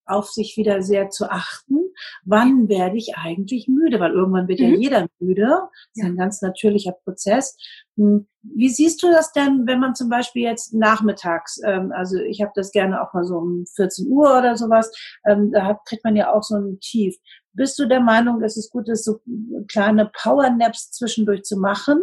auf 0.08 0.30
sich 0.30 0.56
wieder 0.56 0.82
sehr 0.82 1.10
zu 1.10 1.30
achten, 1.30 1.78
wann 2.24 2.68
werde 2.68 2.96
ich 2.96 3.16
eigentlich 3.16 3.68
müde, 3.68 4.00
weil 4.00 4.12
irgendwann 4.12 4.48
wird 4.48 4.60
mhm. 4.60 4.66
ja 4.66 4.74
jeder 4.74 5.06
müde. 5.18 5.46
Das 5.46 5.70
ist 5.94 6.04
ein 6.04 6.16
ganz 6.16 6.42
natürlicher 6.42 6.92
Prozess. 6.92 7.56
Wie 7.98 8.68
siehst 8.68 9.02
du 9.02 9.10
das 9.10 9.32
denn, 9.32 9.66
wenn 9.66 9.80
man 9.80 9.94
zum 9.94 10.08
Beispiel 10.08 10.42
jetzt 10.42 10.72
nachmittags, 10.72 11.60
ähm, 11.64 11.92
also 11.92 12.16
ich 12.18 12.40
habe 12.40 12.52
das 12.54 12.70
gerne 12.70 13.02
auch 13.02 13.12
mal 13.12 13.24
so 13.24 13.38
um 13.38 13.66
14 13.74 14.08
Uhr 14.08 14.38
oder 14.38 14.56
sowas, 14.56 14.90
ähm, 15.26 15.50
da 15.50 15.78
kriegt 15.84 16.04
man 16.04 16.14
ja 16.14 16.32
auch 16.32 16.42
so 16.42 16.56
ein 16.56 16.78
Tief. 16.80 17.16
Bist 17.52 17.78
du 17.78 17.86
der 17.86 18.00
Meinung, 18.00 18.40
es 18.42 18.56
ist 18.56 18.70
gut, 18.70 18.86
so 18.92 19.20
kleine 19.66 20.10
Power-Naps 20.22 20.92
zwischendurch 20.92 21.42
zu 21.42 21.58
machen 21.58 22.00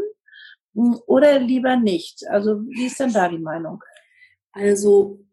hm, 0.73 0.99
oder 1.07 1.39
lieber 1.39 1.77
nicht? 1.77 2.27
Also 2.29 2.61
wie 2.67 2.87
ist 2.87 2.99
denn 2.99 3.13
da 3.13 3.29
die 3.29 3.39
Meinung? 3.39 3.81
Also 4.51 5.24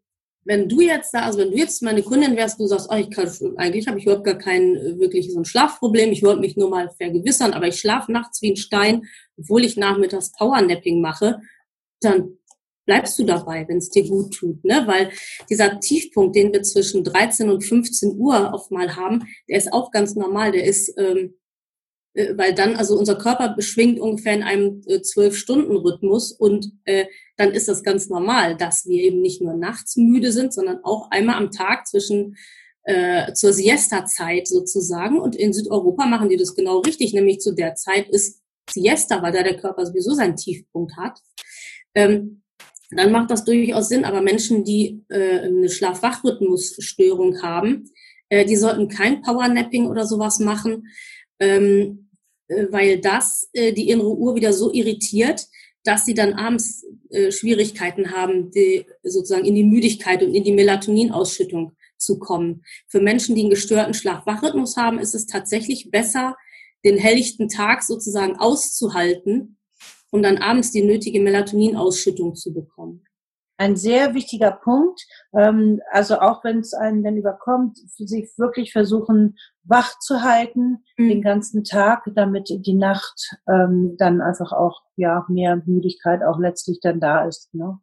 wenn 0.45 0.67
du 0.67 0.81
jetzt 0.81 1.13
da, 1.13 1.21
also 1.21 1.39
wenn 1.39 1.51
du 1.51 1.57
jetzt 1.57 1.81
meine 1.81 2.03
Kundin 2.03 2.35
wärst, 2.35 2.59
du 2.59 2.67
sagst, 2.67 2.87
oh, 2.91 2.95
ich 2.95 3.09
kann, 3.09 3.29
eigentlich 3.57 3.87
habe 3.87 3.97
ich 3.97 4.05
überhaupt 4.05 4.25
gar 4.25 4.37
kein 4.37 4.75
äh, 4.75 4.99
wirklich 4.99 5.31
so 5.31 5.39
ein 5.39 5.45
Schlafproblem, 5.45 6.11
ich 6.11 6.23
wollte 6.23 6.41
mich 6.41 6.57
nur 6.57 6.69
mal 6.69 6.89
vergewissern, 6.89 7.53
aber 7.53 7.67
ich 7.67 7.79
schlafe 7.79 8.11
nachts 8.11 8.41
wie 8.41 8.51
ein 8.51 8.57
Stein, 8.57 9.03
obwohl 9.37 9.63
ich 9.63 9.77
nachmittags 9.77 10.31
Powernapping 10.33 11.01
mache, 11.01 11.39
dann 12.01 12.37
bleibst 12.85 13.17
du 13.17 13.23
dabei, 13.23 13.65
wenn 13.67 13.77
es 13.77 13.89
dir 13.89 14.07
gut 14.07 14.33
tut, 14.33 14.63
ne? 14.65 14.83
Weil 14.85 15.11
dieser 15.49 15.79
Tiefpunkt, 15.79 16.35
den 16.35 16.51
wir 16.51 16.63
zwischen 16.63 17.03
13 17.03 17.49
und 17.49 17.63
15 17.63 18.17
Uhr 18.17 18.51
oft 18.53 18.71
mal 18.71 18.95
haben, 18.95 19.23
der 19.47 19.57
ist 19.57 19.71
auch 19.71 19.91
ganz 19.91 20.15
normal, 20.15 20.51
der 20.51 20.65
ist 20.65 20.93
ähm, 20.97 21.17
äh, 21.17 21.29
weil 22.35 22.53
dann, 22.53 22.75
also 22.75 22.97
unser 22.97 23.15
Körper 23.15 23.49
beschwingt 23.49 23.99
ungefähr 23.99 24.33
in 24.33 24.43
einem 24.43 24.81
äh, 24.87 25.01
zwölf-Stunden-Rhythmus 25.01 26.31
und 26.31 26.71
äh, 26.85 27.05
dann 27.37 27.51
ist 27.51 27.67
das 27.67 27.83
ganz 27.83 28.09
normal, 28.09 28.55
dass 28.55 28.85
wir 28.85 29.01
eben 29.01 29.21
nicht 29.21 29.41
nur 29.41 29.55
nachts 29.55 29.95
müde 29.97 30.31
sind, 30.31 30.53
sondern 30.53 30.83
auch 30.83 31.09
einmal 31.09 31.35
am 31.35 31.51
Tag 31.51 31.87
zwischen 31.87 32.35
äh, 32.83 33.33
zur 33.33 33.53
Siesta-Zeit 33.53 34.47
sozusagen. 34.47 35.19
Und 35.19 35.35
in 35.35 35.53
Südeuropa 35.53 36.05
machen 36.05 36.29
die 36.29 36.37
das 36.37 36.55
genau 36.55 36.79
richtig, 36.79 37.13
nämlich 37.13 37.39
zu 37.39 37.53
der 37.53 37.75
Zeit 37.75 38.09
ist 38.09 38.41
Siesta, 38.69 39.21
weil 39.21 39.33
da 39.33 39.43
der 39.43 39.57
Körper 39.57 39.85
sowieso 39.85 40.13
seinen 40.13 40.35
Tiefpunkt 40.35 40.95
hat. 40.97 41.19
Ähm, 41.95 42.43
dann 42.91 43.11
macht 43.11 43.31
das 43.31 43.43
durchaus 43.43 43.89
Sinn, 43.89 44.05
aber 44.05 44.21
Menschen, 44.21 44.63
die 44.63 45.03
äh, 45.09 45.39
eine 45.39 45.69
Schlaf-Wach-Rhythmusstörung 45.69 47.41
haben, 47.41 47.89
äh, 48.29 48.45
die 48.45 48.55
sollten 48.55 48.87
kein 48.87 49.21
Powernapping 49.21 49.87
oder 49.87 50.05
sowas 50.05 50.39
machen, 50.39 50.87
ähm, 51.39 51.99
äh, 52.01 52.02
weil 52.69 52.99
das 52.99 53.49
äh, 53.53 53.73
die 53.73 53.89
innere 53.89 54.15
Uhr 54.15 54.35
wieder 54.35 54.53
so 54.53 54.71
irritiert, 54.71 55.47
dass 55.83 56.05
sie 56.05 56.13
dann 56.13 56.33
abends 56.33 56.85
äh, 57.09 57.31
Schwierigkeiten 57.31 58.11
haben, 58.11 58.51
die, 58.51 58.85
sozusagen 59.03 59.45
in 59.45 59.55
die 59.55 59.63
Müdigkeit 59.63 60.23
und 60.23 60.33
in 60.33 60.43
die 60.43 60.53
Melatoninausschüttung 60.53 61.75
zu 61.97 62.19
kommen. 62.19 62.63
Für 62.87 63.01
Menschen, 63.01 63.35
die 63.35 63.41
einen 63.41 63.49
gestörten 63.49 63.93
Schlaf-Wach-Rhythmus 63.93 64.77
haben, 64.77 64.99
ist 64.99 65.15
es 65.15 65.25
tatsächlich 65.25 65.91
besser, 65.91 66.35
den 66.85 66.97
helllichten 66.97 67.47
Tag 67.47 67.83
sozusagen 67.83 68.35
auszuhalten, 68.35 69.57
um 70.11 70.21
dann 70.21 70.37
abends 70.37 70.71
die 70.71 70.83
nötige 70.83 71.21
Melatoninausschüttung 71.21 72.35
zu 72.35 72.53
bekommen 72.53 73.05
ein 73.57 73.75
sehr 73.75 74.13
wichtiger 74.13 74.51
Punkt. 74.51 75.05
Ähm, 75.33 75.81
also 75.91 76.19
auch 76.19 76.43
wenn 76.43 76.59
es 76.59 76.73
einen 76.73 77.03
dann 77.03 77.17
überkommt, 77.17 77.77
sich 77.77 78.29
wirklich 78.37 78.71
versuchen, 78.71 79.37
wach 79.63 79.99
zu 79.99 80.23
halten 80.23 80.83
mhm. 80.97 81.09
den 81.09 81.21
ganzen 81.21 81.63
Tag, 81.63 82.03
damit 82.15 82.49
die 82.49 82.73
Nacht 82.73 83.37
ähm, 83.47 83.95
dann 83.97 84.21
einfach 84.21 84.51
auch 84.51 84.81
ja 84.95 85.25
mehr 85.29 85.61
Müdigkeit 85.65 86.23
auch 86.23 86.39
letztlich 86.39 86.79
dann 86.81 86.99
da 86.99 87.25
ist. 87.25 87.53
Ne? 87.53 87.79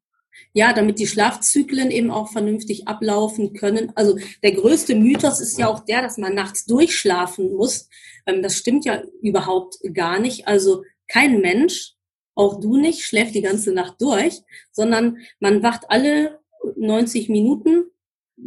Ja, 0.52 0.72
damit 0.72 0.98
die 0.98 1.06
Schlafzyklen 1.06 1.90
eben 1.90 2.10
auch 2.10 2.28
vernünftig 2.28 2.88
ablaufen 2.88 3.52
können. 3.52 3.92
Also 3.94 4.16
der 4.42 4.52
größte 4.52 4.94
Mythos 4.94 5.40
ist 5.40 5.58
ja 5.58 5.68
auch 5.68 5.80
der, 5.80 6.02
dass 6.02 6.18
man 6.18 6.34
nachts 6.34 6.64
durchschlafen 6.66 7.52
muss. 7.52 7.88
Ähm, 8.26 8.42
das 8.42 8.56
stimmt 8.56 8.84
ja 8.84 9.02
überhaupt 9.22 9.78
gar 9.94 10.18
nicht. 10.18 10.46
Also 10.46 10.84
kein 11.08 11.40
Mensch 11.40 11.94
auch 12.40 12.58
du 12.58 12.78
nicht, 12.78 13.02
schläft 13.02 13.34
die 13.34 13.42
ganze 13.42 13.72
Nacht 13.72 14.00
durch, 14.00 14.40
sondern 14.72 15.18
man 15.40 15.62
wacht 15.62 15.84
alle 15.90 16.40
90 16.76 17.28
Minuten 17.28 17.84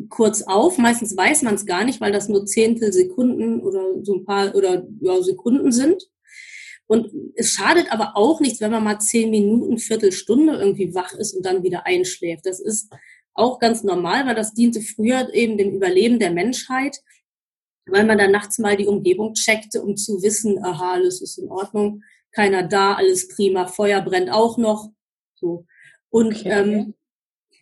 kurz 0.10 0.42
auf. 0.42 0.80
Meistens 0.80 1.16
weiß 1.16 1.44
man 1.44 1.54
es 1.56 1.68
gar 1.68 1.86
nicht, 1.86 2.02
weil 2.02 2.12
das 2.12 2.28
nur 2.28 2.48
Zehntel 2.48 2.92
Sekunden 2.92 3.62
oder 3.62 4.04
so 4.04 4.16
ein 4.16 4.26
paar 4.26 4.56
oder 4.56 4.88
ja, 5.00 5.22
Sekunden 5.22 5.72
sind. 5.72 6.10
Und 6.88 7.12
es 7.36 7.52
schadet 7.52 7.92
aber 7.92 8.18
auch 8.18 8.40
nichts, 8.42 8.62
wenn 8.62 8.72
man 8.72 8.84
mal 8.84 9.00
zehn 9.00 9.30
Minuten, 9.30 9.78
Viertelstunde 9.78 10.56
irgendwie 10.56 10.96
wach 10.96 11.14
ist 11.14 11.36
und 11.36 11.46
dann 11.46 11.64
wieder 11.64 11.86
einschläft. 11.86 12.48
Das 12.48 12.60
ist 12.60 12.92
auch 13.36 13.60
ganz 13.60 13.84
normal, 13.84 14.26
weil 14.26 14.36
das 14.36 14.56
diente 14.56 14.82
früher 14.82 15.32
eben 15.36 15.58
dem 15.58 15.72
Überleben 15.72 16.18
der 16.18 16.32
Menschheit, 16.32 16.98
weil 17.86 18.06
man 18.06 18.18
dann 18.18 18.32
nachts 18.32 18.58
mal 18.58 18.76
die 18.76 18.88
Umgebung 18.88 19.34
checkte, 19.36 19.84
um 19.84 19.98
zu 19.98 20.24
wissen, 20.24 20.64
aha, 20.64 20.94
alles 20.94 21.22
ist 21.22 21.38
in 21.38 21.50
Ordnung 21.50 22.02
keiner 22.34 22.64
da, 22.64 22.96
alles 22.96 23.28
prima, 23.30 23.68
Feuer 23.68 24.02
brennt 24.02 24.32
auch 24.32 24.58
noch. 24.58 24.92
So. 25.36 25.66
Und 26.10 26.36
okay. 26.36 26.50
ähm, 26.50 26.94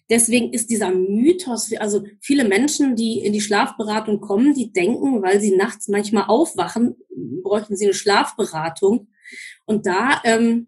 deswegen 0.10 0.53
ist 0.53 0.69
dieser 0.69 0.91
Mythos, 0.91 1.71
also 1.77 2.03
viele 2.19 2.45
Menschen, 2.45 2.95
die 2.95 3.19
in 3.19 3.34
die 3.34 3.41
Schlafberatung 3.41 4.21
kommen, 4.21 4.53
die 4.53 4.71
denken, 4.71 5.21
weil 5.21 5.39
sie 5.39 5.55
nachts 5.55 5.88
manchmal 5.88 6.25
aufwachen, 6.27 6.95
bräuchten 7.43 7.75
sie 7.75 7.86
eine 7.86 7.93
Schlafberatung. 7.93 9.10
Und 9.65 9.86
da, 9.86 10.21
ähm, 10.23 10.67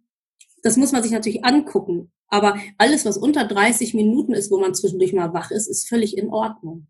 das 0.62 0.78
muss 0.78 0.92
man 0.92 1.04
sich 1.04 1.12
natürlich 1.12 1.44
angucken. 1.44 2.12
Aber 2.28 2.58
alles, 2.78 3.06
was 3.06 3.18
unter 3.18 3.46
30 3.46 3.94
Minuten 3.94 4.34
ist, 4.34 4.50
wo 4.50 4.60
man 4.60 4.74
zwischendurch 4.74 5.14
mal 5.14 5.34
wach 5.34 5.52
ist, 5.52 5.68
ist 5.68 5.88
völlig 5.88 6.18
in 6.18 6.30
Ordnung. 6.30 6.88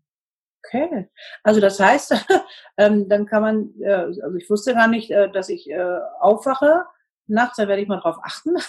Okay, 0.64 1.08
also 1.42 1.60
das 1.60 1.78
heißt, 1.78 2.14
ähm, 2.78 3.08
dann 3.08 3.26
kann 3.26 3.42
man, 3.42 3.74
äh, 3.80 3.92
also 3.92 4.36
ich 4.36 4.48
wusste 4.48 4.72
gar 4.72 4.88
nicht, 4.88 5.10
äh, 5.10 5.30
dass 5.30 5.50
ich 5.50 5.68
äh, 5.68 5.98
aufwache 6.20 6.84
nachts, 7.26 7.56
da 7.56 7.68
werde 7.68 7.82
ich 7.82 7.88
mal 7.88 8.00
drauf 8.00 8.16
achten. 8.22 8.50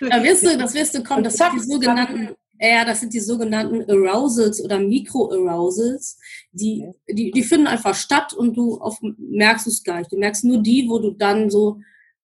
Da 0.00 0.22
wirst 0.22 0.44
du, 0.44 0.56
das 0.56 0.74
wirst 0.74 0.94
du 0.94 1.02
kommen, 1.02 1.24
das 1.24 1.34
sind 1.34 1.54
die 1.54 1.58
sogenannten, 1.58 2.36
ja, 2.60 2.84
das 2.84 3.00
sind 3.00 3.12
die 3.12 3.18
sogenannten 3.18 3.82
Arousals 3.90 4.62
oder 4.62 4.78
Mikro-Arousals, 4.78 6.20
die, 6.52 6.88
die, 7.10 7.32
die 7.32 7.42
finden 7.42 7.66
einfach 7.66 7.96
statt 7.96 8.32
und 8.32 8.56
du 8.56 8.80
auf, 8.80 9.00
merkst 9.02 9.66
es 9.66 9.82
gar 9.82 9.98
nicht. 9.98 10.12
Du 10.12 10.16
merkst 10.16 10.44
nur 10.44 10.62
die, 10.62 10.88
wo 10.88 11.00
du 11.00 11.10
dann 11.10 11.50
so 11.50 11.80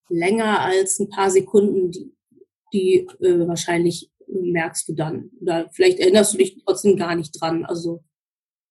länger 0.08 0.60
als 0.60 1.00
ein 1.00 1.08
paar 1.08 1.30
Sekunden, 1.30 1.90
die, 1.90 2.12
die 2.72 3.08
äh, 3.20 3.48
wahrscheinlich 3.48 4.12
merkst 4.28 4.88
du 4.88 4.92
dann. 4.92 5.30
Oder 5.40 5.68
vielleicht 5.72 5.98
erinnerst 5.98 6.34
du 6.34 6.38
dich 6.38 6.62
trotzdem 6.64 6.96
gar 6.96 7.16
nicht 7.16 7.32
dran. 7.40 7.64
Also 7.64 8.04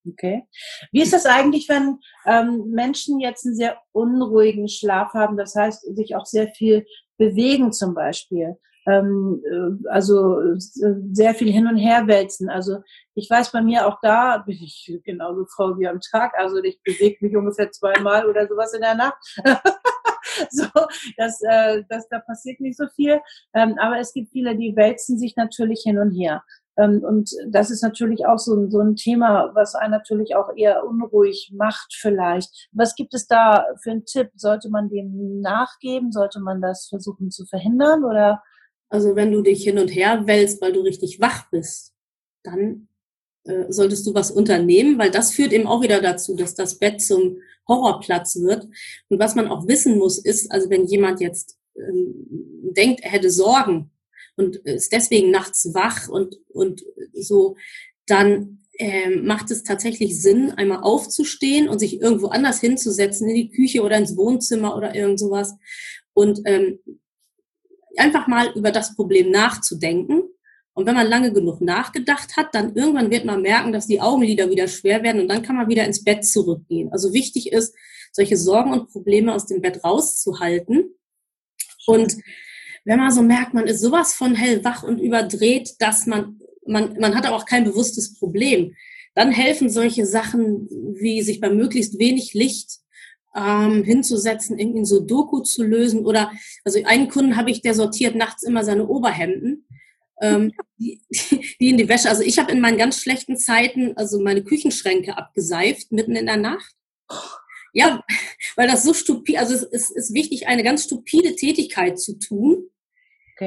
Okay. 0.05 0.43
Wie 0.91 1.01
ist 1.01 1.13
das 1.13 1.25
eigentlich, 1.25 1.69
wenn 1.69 1.99
ähm, 2.25 2.71
Menschen 2.71 3.19
jetzt 3.19 3.45
einen 3.45 3.55
sehr 3.55 3.77
unruhigen 3.93 4.67
Schlaf 4.67 5.13
haben, 5.13 5.37
das 5.37 5.55
heißt, 5.55 5.95
sich 5.95 6.15
auch 6.15 6.25
sehr 6.25 6.49
viel 6.49 6.85
bewegen 7.17 7.71
zum 7.71 7.93
Beispiel? 7.93 8.57
Ähm, 8.85 9.41
äh, 9.45 9.87
also 9.89 10.41
äh, 10.41 10.57
sehr 11.13 11.33
viel 11.35 11.49
hin 11.49 11.67
und 11.67 11.77
her 11.77 12.05
wälzen. 12.07 12.49
Also 12.49 12.79
ich 13.15 13.29
weiß 13.29 13.51
bei 13.53 13.61
mir 13.61 13.87
auch 13.87 13.99
da 14.01 14.37
bin 14.45 14.57
ich 14.61 14.99
genauso 15.05 15.45
faul 15.55 15.79
wie 15.79 15.87
am 15.87 16.01
Tag. 16.01 16.33
Also 16.37 16.61
ich 16.61 16.81
bewege 16.83 17.25
mich 17.25 17.35
ungefähr 17.35 17.71
zweimal 17.71 18.25
oder 18.25 18.45
sowas 18.47 18.73
in 18.73 18.81
der 18.81 18.95
Nacht. 18.95 19.17
so, 20.49 20.65
das, 21.17 21.41
äh, 21.43 21.83
das, 21.87 22.09
da 22.09 22.19
passiert 22.19 22.59
nicht 22.59 22.77
so 22.77 22.87
viel. 22.95 23.21
Ähm, 23.53 23.77
aber 23.79 23.99
es 23.99 24.13
gibt 24.13 24.31
viele, 24.31 24.57
die 24.57 24.75
wälzen 24.75 25.17
sich 25.17 25.37
natürlich 25.37 25.83
hin 25.83 25.97
und 25.97 26.11
her. 26.11 26.43
Ähm, 26.77 27.03
und 27.03 27.31
das 27.49 27.69
ist 27.71 27.83
natürlich 27.83 28.25
auch 28.25 28.39
so, 28.39 28.69
so 28.69 28.79
ein 28.79 28.95
Thema, 28.95 29.51
was 29.53 29.75
einen 29.75 29.91
natürlich 29.91 30.35
auch 30.35 30.49
eher 30.55 30.85
unruhig 30.85 31.53
macht 31.55 31.93
vielleicht. 31.93 32.69
Was 32.71 32.95
gibt 32.95 33.13
es 33.13 33.27
da 33.27 33.65
für 33.81 33.91
einen 33.91 34.05
Tipp? 34.05 34.31
Sollte 34.35 34.69
man 34.69 34.89
dem 34.89 35.41
nachgeben? 35.41 36.11
Sollte 36.11 36.39
man 36.39 36.61
das 36.61 36.87
versuchen 36.87 37.31
zu 37.31 37.45
verhindern 37.45 38.03
oder? 38.03 38.41
Also 38.89 39.15
wenn 39.15 39.31
du 39.31 39.41
dich 39.41 39.63
hin 39.63 39.79
und 39.79 39.89
her 39.89 40.27
wälzt, 40.27 40.61
weil 40.61 40.73
du 40.73 40.81
richtig 40.81 41.19
wach 41.19 41.49
bist, 41.49 41.93
dann 42.43 42.87
äh, 43.45 43.65
solltest 43.69 44.05
du 44.07 44.13
was 44.13 44.31
unternehmen, 44.31 44.97
weil 44.97 45.11
das 45.11 45.31
führt 45.31 45.53
eben 45.53 45.67
auch 45.67 45.81
wieder 45.81 46.01
dazu, 46.01 46.35
dass 46.35 46.55
das 46.55 46.79
Bett 46.79 47.01
zum 47.01 47.37
Horrorplatz 47.67 48.35
wird. 48.35 48.67
Und 49.09 49.19
was 49.19 49.35
man 49.35 49.47
auch 49.47 49.67
wissen 49.67 49.97
muss, 49.97 50.17
ist, 50.17 50.51
also 50.51 50.69
wenn 50.69 50.85
jemand 50.85 51.21
jetzt 51.21 51.57
ähm, 51.75 52.71
denkt, 52.75 53.01
er 53.01 53.11
hätte 53.11 53.29
Sorgen 53.29 53.91
und 54.35 54.57
ist 54.57 54.91
deswegen 54.91 55.31
nachts 55.31 55.73
wach 55.73 56.07
und, 56.07 56.37
und 56.49 56.83
so, 57.13 57.55
dann 58.05 58.59
ähm, 58.79 59.25
macht 59.25 59.51
es 59.51 59.63
tatsächlich 59.63 60.19
Sinn, 60.19 60.51
einmal 60.51 60.81
aufzustehen 60.81 61.69
und 61.69 61.79
sich 61.79 62.01
irgendwo 62.01 62.27
anders 62.27 62.59
hinzusetzen, 62.59 63.29
in 63.29 63.35
die 63.35 63.51
Küche 63.51 63.83
oder 63.83 63.97
ins 63.97 64.17
Wohnzimmer 64.17 64.75
oder 64.75 64.95
irgend 64.95 65.19
sowas 65.19 65.55
und 66.13 66.41
ähm, 66.45 66.79
einfach 67.97 68.27
mal 68.27 68.51
über 68.55 68.71
das 68.71 68.95
Problem 68.95 69.29
nachzudenken. 69.29 70.23
Und 70.75 70.87
wenn 70.87 70.95
man 70.95 71.07
lange 71.07 71.31
genug 71.31 71.61
nachgedacht 71.61 72.35
hat, 72.35 72.55
dann 72.55 72.75
irgendwann 72.75 73.11
wird 73.11 73.25
man 73.25 73.43
merken, 73.43 73.71
dass 73.71 73.85
die 73.85 74.01
Augenlider 74.01 74.49
wieder 74.49 74.67
schwer 74.67 75.03
werden 75.03 75.21
und 75.21 75.27
dann 75.27 75.43
kann 75.43 75.55
man 75.55 75.69
wieder 75.69 75.85
ins 75.85 76.03
Bett 76.03 76.25
zurückgehen. 76.25 76.91
Also 76.91 77.13
wichtig 77.13 77.51
ist, 77.51 77.75
solche 78.11 78.37
Sorgen 78.37 78.71
und 78.71 78.89
Probleme 78.89 79.33
aus 79.33 79.45
dem 79.45 79.61
Bett 79.61 79.83
rauszuhalten. 79.83 80.95
Und 81.85 82.15
wenn 82.85 82.99
man 82.99 83.11
so 83.11 83.21
merkt, 83.21 83.53
man 83.53 83.67
ist 83.67 83.81
sowas 83.81 84.13
von 84.13 84.35
hellwach 84.35 84.83
und 84.83 84.99
überdreht, 84.99 85.75
dass 85.79 86.05
man, 86.05 86.39
man, 86.65 86.97
man 86.99 87.15
hat 87.15 87.25
aber 87.25 87.35
auch 87.35 87.45
kein 87.45 87.63
bewusstes 87.63 88.17
Problem, 88.17 88.75
dann 89.15 89.31
helfen 89.31 89.69
solche 89.69 90.05
Sachen 90.05 90.67
wie 90.69 91.21
sich 91.21 91.39
bei 91.39 91.49
möglichst 91.49 91.99
wenig 91.99 92.33
Licht 92.33 92.79
ähm, 93.35 93.83
hinzusetzen, 93.83 94.59
irgendwie 94.59 94.85
so 94.85 94.99
Doku 94.99 95.41
zu 95.41 95.63
lösen. 95.63 96.05
Oder 96.05 96.31
also 96.63 96.79
einen 96.85 97.09
Kunden 97.09 97.35
habe 97.35 97.51
ich, 97.51 97.61
der 97.61 97.73
sortiert 97.73 98.15
nachts 98.15 98.43
immer 98.43 98.63
seine 98.63 98.87
Oberhemden. 98.87 99.65
Ähm, 100.21 100.51
die, 100.77 101.01
die 101.59 101.69
in 101.69 101.77
die 101.77 101.89
Wäsche. 101.89 102.09
Also 102.09 102.23
ich 102.23 102.37
habe 102.39 102.51
in 102.51 102.59
meinen 102.59 102.77
ganz 102.77 102.99
schlechten 102.99 103.37
Zeiten 103.37 103.95
also 103.95 104.19
meine 104.19 104.43
Küchenschränke 104.43 105.17
abgeseift 105.17 105.91
mitten 105.91 106.15
in 106.15 106.25
der 106.25 106.37
Nacht. 106.37 106.73
Ja, 107.73 108.03
weil 108.55 108.67
das 108.67 108.83
so 108.83 108.93
stupid, 108.93 109.37
also 109.37 109.55
es 109.55 109.63
ist, 109.63 109.89
ist 109.89 110.13
wichtig, 110.13 110.47
eine 110.47 110.63
ganz 110.63 110.83
stupide 110.83 111.35
Tätigkeit 111.35 111.99
zu 111.99 112.19
tun. 112.19 112.69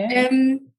Okay. 0.05 0.29
Ähm, 0.31 0.73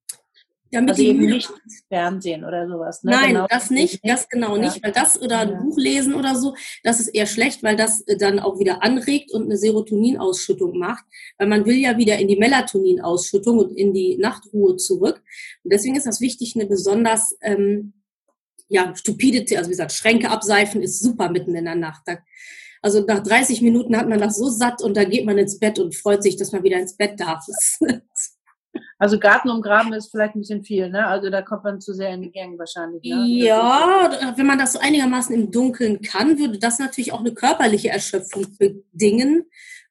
damit 0.70 0.90
also 0.90 1.02
eben 1.02 1.20
nicht 1.20 1.50
Fernsehen 1.88 2.44
oder 2.44 2.68
sowas. 2.68 3.02
Ne? 3.02 3.12
Nein, 3.12 3.28
genau. 3.28 3.46
das 3.48 3.70
nicht, 3.70 4.00
das 4.04 4.28
genau 4.28 4.56
ja. 4.56 4.62
nicht, 4.62 4.82
weil 4.82 4.92
das 4.92 5.20
oder 5.20 5.38
ein 5.40 5.50
ja. 5.50 5.60
Buch 5.60 5.78
lesen 5.78 6.14
oder 6.14 6.34
so, 6.34 6.54
das 6.82 7.00
ist 7.00 7.08
eher 7.08 7.26
schlecht, 7.26 7.62
weil 7.62 7.76
das 7.76 8.02
äh, 8.02 8.16
dann 8.18 8.38
auch 8.38 8.58
wieder 8.58 8.82
anregt 8.82 9.32
und 9.32 9.44
eine 9.44 9.56
Serotoninausschüttung 9.56 10.78
macht, 10.78 11.04
weil 11.38 11.48
man 11.48 11.64
will 11.64 11.76
ja 11.76 11.96
wieder 11.96 12.18
in 12.18 12.28
die 12.28 12.36
Melatoninausschüttung 12.36 13.58
und 13.58 13.76
in 13.76 13.94
die 13.94 14.18
Nachtruhe 14.18 14.76
zurück. 14.76 15.22
Und 15.64 15.72
deswegen 15.72 15.96
ist 15.96 16.06
das 16.06 16.20
wichtig, 16.20 16.54
eine 16.54 16.66
besonders 16.66 17.36
ähm, 17.40 17.94
ja 18.68 18.94
stupide, 18.94 19.44
also 19.56 19.68
wie 19.68 19.72
gesagt, 19.72 19.92
Schränke 19.92 20.30
abseifen 20.30 20.82
ist 20.82 21.00
super 21.00 21.30
mitten 21.30 21.54
in 21.54 21.64
der 21.64 21.76
Nacht. 21.76 22.02
Da, 22.04 22.18
also 22.82 23.00
nach 23.00 23.22
30 23.22 23.62
Minuten 23.62 23.96
hat 23.96 24.08
man 24.08 24.20
das 24.20 24.36
so 24.36 24.50
satt 24.50 24.82
und 24.82 24.96
da 24.96 25.04
geht 25.04 25.24
man 25.24 25.38
ins 25.38 25.58
Bett 25.58 25.78
und 25.78 25.96
freut 25.96 26.22
sich, 26.22 26.36
dass 26.36 26.52
man 26.52 26.62
wieder 26.62 26.78
ins 26.78 26.96
Bett 26.96 27.18
darf. 27.18 27.44
Also 29.00 29.20
Garten 29.20 29.48
umgraben 29.48 29.92
ist 29.92 30.10
vielleicht 30.10 30.34
ein 30.34 30.40
bisschen 30.40 30.64
viel, 30.64 30.90
ne? 30.90 31.06
Also 31.06 31.30
da 31.30 31.40
kommt 31.42 31.62
man 31.62 31.80
zu 31.80 31.94
sehr 31.94 32.10
in 32.10 32.22
die 32.22 32.32
Gang 32.32 32.58
wahrscheinlich. 32.58 33.02
Ne? 33.04 33.26
Ja, 33.28 34.10
wenn 34.36 34.46
man 34.46 34.58
das 34.58 34.72
so 34.72 34.80
einigermaßen 34.80 35.34
im 35.34 35.52
Dunkeln 35.52 36.02
kann, 36.02 36.38
würde 36.38 36.58
das 36.58 36.80
natürlich 36.80 37.12
auch 37.12 37.20
eine 37.20 37.32
körperliche 37.32 37.90
Erschöpfung 37.90 38.46
bedingen. 38.58 39.44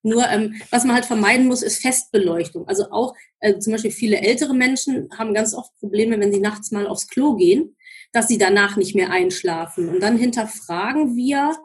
Nur 0.04 0.28
ähm, 0.28 0.56
was 0.72 0.84
man 0.84 0.96
halt 0.96 1.06
vermeiden 1.06 1.48
muss, 1.48 1.64
ist 1.64 1.82
Festbeleuchtung. 1.82 2.68
Also 2.68 2.92
auch 2.92 3.14
äh, 3.40 3.58
zum 3.60 3.74
Beispiel 3.74 3.92
viele 3.92 4.18
ältere 4.18 4.54
Menschen 4.54 5.10
haben 5.18 5.34
ganz 5.34 5.54
oft 5.54 5.74
Probleme, 5.80 6.20
wenn 6.20 6.34
sie 6.34 6.42
nachts 6.42 6.72
mal 6.72 6.86
aufs 6.86 7.08
Klo 7.08 7.36
gehen, 7.36 7.78
dass 8.12 8.28
sie 8.28 8.38
danach 8.38 8.76
nicht 8.76 8.94
mehr 8.94 9.10
einschlafen. 9.10 9.88
Und 9.88 10.02
dann 10.02 10.18
hinterfragen 10.18 11.16
wir, 11.16 11.56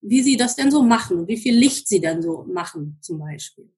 wie 0.00 0.22
sie 0.22 0.36
das 0.36 0.56
denn 0.56 0.70
so 0.70 0.82
machen, 0.82 1.28
wie 1.28 1.36
viel 1.36 1.54
Licht 1.54 1.86
sie 1.86 2.00
denn 2.00 2.22
so 2.22 2.44
machen 2.48 2.98
zum 3.02 3.18
Beispiel. 3.18 3.70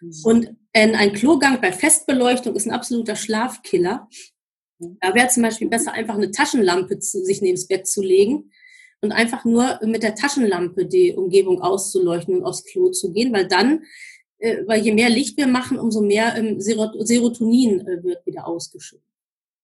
Mhm. 0.00 0.12
Und 0.24 0.56
ein 0.72 1.12
Klogang 1.12 1.60
bei 1.60 1.72
Festbeleuchtung 1.72 2.54
ist 2.54 2.66
ein 2.66 2.72
absoluter 2.72 3.16
Schlafkiller. 3.16 4.08
Mhm. 4.78 4.98
Da 5.00 5.14
wäre 5.14 5.28
zum 5.28 5.42
Beispiel 5.42 5.68
besser, 5.68 5.92
einfach 5.92 6.14
eine 6.14 6.30
Taschenlampe 6.30 6.98
zu, 6.98 7.24
sich 7.24 7.42
neben 7.42 7.56
das 7.56 7.66
Bett 7.66 7.86
zu 7.86 8.02
legen 8.02 8.50
und 9.00 9.12
einfach 9.12 9.44
nur 9.44 9.78
mit 9.84 10.02
der 10.02 10.14
Taschenlampe 10.14 10.86
die 10.86 11.12
Umgebung 11.14 11.60
auszuleuchten 11.60 12.36
und 12.36 12.44
aufs 12.44 12.64
Klo 12.64 12.90
zu 12.90 13.12
gehen, 13.12 13.32
weil 13.32 13.46
dann, 13.46 13.84
äh, 14.38 14.64
weil 14.66 14.82
je 14.82 14.92
mehr 14.92 15.10
Licht 15.10 15.36
wir 15.36 15.46
machen, 15.46 15.78
umso 15.78 16.00
mehr 16.00 16.36
ähm, 16.36 16.60
Serotonin 16.60 17.86
äh, 17.86 18.02
wird 18.02 18.26
wieder 18.26 18.46
ausgeschüttet. 18.46 19.07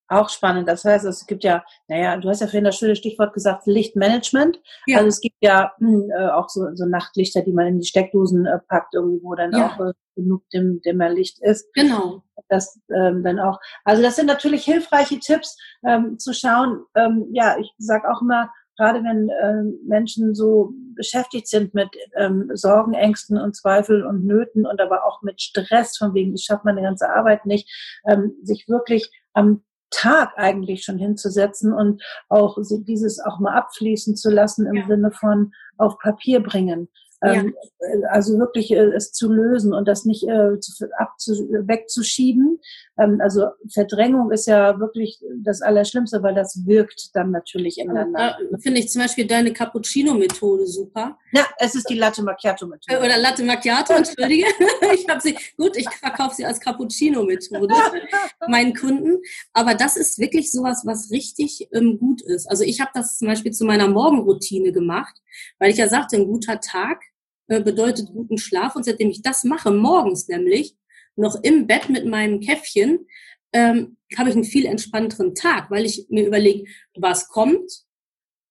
Auch 0.07 0.29
spannend. 0.29 0.67
Das 0.67 0.85
heißt, 0.85 1.05
es 1.05 1.25
gibt 1.25 1.43
ja, 1.43 1.63
naja, 1.87 2.17
du 2.17 2.29
hast 2.29 2.41
ja 2.41 2.47
vorhin 2.47 2.63
das 2.63 2.77
schöne 2.77 2.95
Stichwort 2.95 3.33
gesagt, 3.33 3.65
Lichtmanagement. 3.65 4.61
Ja. 4.85 4.97
Also 4.97 5.09
es 5.09 5.19
gibt 5.19 5.37
ja 5.41 5.71
mh, 5.79 6.15
äh, 6.15 6.29
auch 6.31 6.47
so, 6.49 6.67
so 6.75 6.85
Nachtlichter, 6.85 7.41
die 7.41 7.53
man 7.53 7.67
in 7.67 7.79
die 7.79 7.87
Steckdosen 7.87 8.45
äh, 8.45 8.59
packt, 8.67 8.93
irgendwie, 8.93 9.23
wo 9.23 9.33
dann 9.33 9.51
ja. 9.51 9.67
auch 9.67 9.79
äh, 9.79 9.93
genug 10.15 10.47
Dimm, 10.53 10.79
Dimmerlicht 10.85 11.41
ist. 11.41 11.73
Genau. 11.73 12.23
Das 12.49 12.79
ähm, 12.95 13.23
dann 13.23 13.39
auch. 13.39 13.59
Also 13.83 14.03
das 14.03 14.15
sind 14.15 14.27
natürlich 14.27 14.63
hilfreiche 14.63 15.19
Tipps, 15.19 15.57
ähm, 15.83 16.19
zu 16.19 16.33
schauen. 16.33 16.83
Ähm, 16.95 17.27
ja, 17.31 17.57
ich 17.59 17.71
sage 17.79 18.07
auch 18.11 18.21
immer, 18.21 18.51
gerade 18.77 19.03
wenn 19.03 19.29
ähm, 19.41 19.79
Menschen 19.87 20.35
so 20.35 20.73
beschäftigt 20.95 21.47
sind 21.47 21.73
mit 21.73 21.89
ähm, 22.15 22.51
Sorgen, 22.53 22.93
Ängsten 22.93 23.37
und 23.39 23.55
Zweifeln 23.55 24.05
und 24.05 24.25
Nöten 24.25 24.65
und 24.65 24.79
aber 24.79 25.05
auch 25.05 25.21
mit 25.21 25.41
Stress, 25.41 25.97
von 25.97 26.13
wegen, 26.13 26.35
ich 26.35 26.43
schaffe 26.43 26.63
meine 26.65 26.81
ganze 26.81 27.09
Arbeit 27.09 27.45
nicht, 27.45 27.69
ähm, 28.07 28.35
sich 28.43 28.67
wirklich 28.67 29.09
am 29.33 29.63
Tag 29.95 30.33
eigentlich 30.35 30.83
schon 30.83 30.97
hinzusetzen 30.97 31.73
und 31.73 32.03
auch 32.27 32.57
dieses 32.69 33.19
auch 33.19 33.39
mal 33.39 33.55
abfließen 33.55 34.15
zu 34.15 34.29
lassen 34.29 34.65
im 34.65 34.75
ja. 34.75 34.87
Sinne 34.87 35.11
von 35.11 35.53
auf 35.77 35.97
Papier 35.99 36.41
bringen. 36.41 36.89
Ähm, 37.21 37.55
ja. 37.79 38.09
Also 38.09 38.37
wirklich 38.37 38.71
äh, 38.71 38.91
es 38.93 39.13
zu 39.13 39.31
lösen 39.31 39.73
und 39.73 39.87
das 39.87 40.05
nicht 40.05 40.27
äh, 40.27 40.59
zu, 40.59 40.87
abzu, 40.97 41.31
wegzuschieben. 41.49 42.59
Ähm, 42.97 43.19
also 43.21 43.47
Verdrängung 43.71 44.31
ist 44.31 44.47
ja 44.47 44.79
wirklich 44.79 45.19
das 45.43 45.61
Allerschlimmste, 45.61 46.23
weil 46.23 46.33
das 46.33 46.65
wirkt 46.65 47.15
dann 47.15 47.31
natürlich 47.31 47.77
ineinander. 47.77 48.37
Da 48.51 48.57
finde 48.59 48.79
ich 48.79 48.89
zum 48.89 49.01
Beispiel 49.01 49.27
deine 49.27 49.51
Cappuccino-Methode 49.51 50.65
super. 50.65 51.17
Ja, 51.33 51.45
es 51.57 51.75
ist 51.75 51.89
die 51.89 51.95
Latte 51.95 52.23
Macchiato-Methode. 52.23 52.99
Oder 52.99 53.17
Latte 53.17 53.43
Macchiato, 53.43 53.93
entschuldige. 53.93 54.45
ich 54.93 55.07
habe 55.09 55.21
sie, 55.21 55.37
gut, 55.57 55.75
ich 55.75 55.89
verkaufe 55.89 56.35
sie 56.35 56.45
als 56.45 56.59
Cappuccino-Methode 56.59 57.73
meinen 58.47 58.73
Kunden. 58.73 59.17
Aber 59.53 59.75
das 59.75 59.97
ist 59.97 60.19
wirklich 60.19 60.51
sowas, 60.51 60.83
was 60.85 61.11
richtig 61.11 61.67
ähm, 61.73 61.97
gut 61.99 62.21
ist. 62.21 62.49
Also 62.49 62.63
ich 62.63 62.79
habe 62.79 62.91
das 62.93 63.17
zum 63.17 63.27
Beispiel 63.27 63.51
zu 63.51 63.65
meiner 63.65 63.87
Morgenroutine 63.87 64.71
gemacht, 64.71 65.15
weil 65.59 65.71
ich 65.71 65.77
ja 65.77 65.89
sagte, 65.89 66.15
ein 66.15 66.27
guter 66.27 66.59
Tag 66.61 67.01
äh, 67.47 67.61
bedeutet 67.61 68.07
guten 68.13 68.37
Schlaf. 68.37 68.75
Und 68.75 68.85
seitdem 68.85 69.09
ich 69.09 69.21
das 69.21 69.43
mache, 69.43 69.71
morgens 69.71 70.27
nämlich, 70.27 70.75
noch 71.15 71.41
im 71.43 71.67
Bett 71.67 71.89
mit 71.89 72.05
meinem 72.05 72.39
Käffchen, 72.39 73.07
ähm, 73.53 73.97
habe 74.17 74.29
ich 74.29 74.35
einen 74.35 74.43
viel 74.43 74.65
entspannteren 74.65 75.33
Tag, 75.33 75.71
weil 75.71 75.85
ich 75.85 76.07
mir 76.09 76.27
überlege, 76.27 76.65
was 76.95 77.29
kommt, 77.29 77.85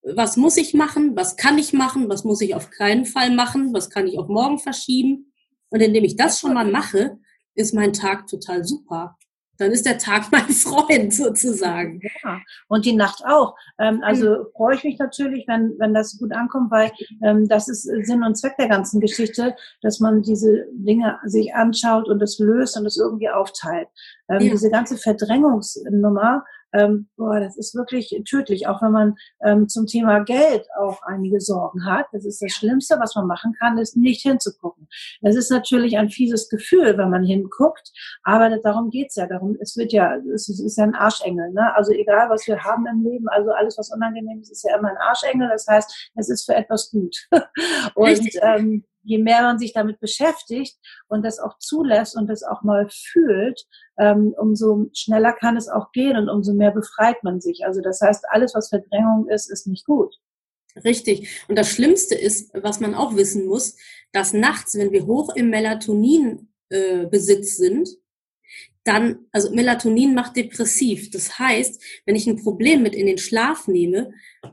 was 0.02 0.36
muss 0.36 0.56
ich 0.56 0.74
machen, 0.74 1.16
was 1.16 1.36
kann 1.36 1.58
ich 1.58 1.72
machen, 1.72 2.08
was 2.08 2.24
muss 2.24 2.40
ich 2.40 2.54
auf 2.54 2.70
keinen 2.70 3.06
Fall 3.06 3.34
machen, 3.34 3.72
was 3.72 3.90
kann 3.90 4.06
ich 4.06 4.18
auf 4.18 4.28
morgen 4.28 4.58
verschieben. 4.58 5.32
Und 5.70 5.80
indem 5.80 6.04
ich 6.04 6.16
das 6.16 6.40
schon 6.40 6.54
mal 6.54 6.70
mache, 6.70 7.18
ist 7.54 7.74
mein 7.74 7.92
Tag 7.92 8.26
total 8.26 8.64
super 8.64 9.16
dann 9.58 9.70
ist 9.70 9.86
der 9.86 9.98
Tag 9.98 10.24
mein 10.32 10.48
Freund 10.48 11.12
sozusagen. 11.12 12.00
Ja, 12.22 12.40
und 12.68 12.84
die 12.84 12.94
Nacht 12.94 13.22
auch. 13.26 13.56
Ähm, 13.78 14.02
also 14.02 14.30
mhm. 14.30 14.46
freue 14.54 14.76
ich 14.76 14.84
mich 14.84 14.98
natürlich, 14.98 15.46
wenn, 15.48 15.74
wenn 15.78 15.94
das 15.94 16.18
gut 16.18 16.32
ankommt, 16.32 16.70
weil 16.70 16.92
ähm, 17.22 17.48
das 17.48 17.68
ist 17.68 17.82
Sinn 17.82 18.22
und 18.22 18.36
Zweck 18.36 18.56
der 18.58 18.68
ganzen 18.68 19.00
Geschichte, 19.00 19.54
dass 19.82 20.00
man 20.00 20.22
diese 20.22 20.66
Dinge 20.72 21.18
sich 21.24 21.54
anschaut 21.54 22.08
und 22.08 22.22
es 22.22 22.38
löst 22.38 22.76
und 22.76 22.86
es 22.86 22.96
irgendwie 22.96 23.30
aufteilt. 23.30 23.88
Ähm, 24.28 24.40
ja. 24.40 24.50
Diese 24.52 24.70
ganze 24.70 24.96
Verdrängungsnummer 24.96 26.44
ähm, 26.74 27.08
boah, 27.16 27.40
das 27.40 27.56
ist 27.56 27.74
wirklich 27.74 28.14
tödlich, 28.28 28.66
auch 28.66 28.82
wenn 28.82 28.92
man 28.92 29.14
ähm, 29.42 29.68
zum 29.68 29.86
Thema 29.86 30.20
Geld 30.20 30.66
auch 30.78 31.02
einige 31.02 31.40
Sorgen 31.40 31.86
hat. 31.86 32.06
Das 32.12 32.24
ist 32.24 32.42
das 32.42 32.52
Schlimmste, 32.52 32.96
was 32.98 33.14
man 33.14 33.26
machen 33.26 33.54
kann, 33.58 33.78
ist 33.78 33.96
nicht 33.96 34.22
hinzugucken. 34.22 34.88
Das 35.22 35.36
ist 35.36 35.50
natürlich 35.50 35.96
ein 35.96 36.10
fieses 36.10 36.48
Gefühl, 36.48 36.98
wenn 36.98 37.10
man 37.10 37.22
hinguckt, 37.22 37.92
aber 38.22 38.50
darum 38.58 38.90
geht's 38.90 39.16
ja. 39.16 39.26
Darum, 39.26 39.56
es 39.60 39.76
wird 39.76 39.92
ja, 39.92 40.16
es 40.34 40.48
ist 40.48 40.76
ja 40.76 40.84
ein 40.84 40.94
Arschengel. 40.94 41.50
Ne? 41.52 41.74
Also 41.74 41.92
egal, 41.92 42.28
was 42.28 42.46
wir 42.46 42.62
haben 42.62 42.86
im 42.86 43.04
Leben, 43.04 43.28
also 43.28 43.50
alles, 43.52 43.78
was 43.78 43.92
unangenehm 43.92 44.40
ist, 44.40 44.50
ist 44.50 44.64
ja 44.64 44.76
immer 44.76 44.90
ein 44.90 44.98
Arschengel. 44.98 45.48
Das 45.48 45.66
heißt, 45.66 46.10
es 46.16 46.28
ist 46.28 46.44
für 46.44 46.54
etwas 46.54 46.90
gut. 46.90 47.16
Und 47.94 48.28
ähm, 48.42 48.84
je 49.04 49.18
mehr 49.18 49.42
man 49.42 49.58
sich 49.58 49.72
damit 49.72 50.00
beschäftigt 50.00 50.76
und 51.08 51.24
das 51.24 51.38
auch 51.38 51.58
zulässt 51.58 52.16
und 52.16 52.28
das 52.28 52.42
auch 52.42 52.62
mal 52.62 52.88
fühlt, 52.90 53.64
ähm, 53.98 54.34
umso 54.36 54.90
schneller 54.92 55.32
kann 55.32 55.56
es 55.56 55.68
auch 55.68 55.92
gehen 55.92 56.16
und 56.16 56.28
umso 56.28 56.54
mehr 56.54 56.72
befreit 56.72 57.22
man 57.22 57.40
sich. 57.40 57.64
Also 57.64 57.80
das 57.80 58.00
heißt, 58.00 58.24
alles, 58.30 58.54
was 58.54 58.70
Verdrängung 58.70 59.28
ist, 59.28 59.50
ist 59.50 59.66
nicht 59.66 59.84
gut. 59.84 60.14
Richtig. 60.82 61.44
Und 61.48 61.56
das 61.56 61.70
Schlimmste 61.70 62.16
ist, 62.16 62.50
was 62.54 62.80
man 62.80 62.94
auch 62.94 63.14
wissen 63.14 63.46
muss, 63.46 63.76
dass 64.12 64.32
nachts, 64.32 64.74
wenn 64.74 64.90
wir 64.90 65.06
hoch 65.06 65.34
im 65.36 65.50
Melatonin-Besitz 65.50 67.52
äh, 67.52 67.56
sind, 67.56 67.88
dann, 68.82 69.26
also 69.32 69.50
Melatonin 69.50 70.14
macht 70.14 70.36
depressiv. 70.36 71.10
Das 71.10 71.38
heißt, 71.38 71.82
wenn 72.06 72.16
ich 72.16 72.26
ein 72.26 72.42
Problem 72.42 72.82
mit 72.82 72.94
in 72.94 73.06
den 73.06 73.18
Schlaf 73.18 73.68
nehme, 73.68 74.12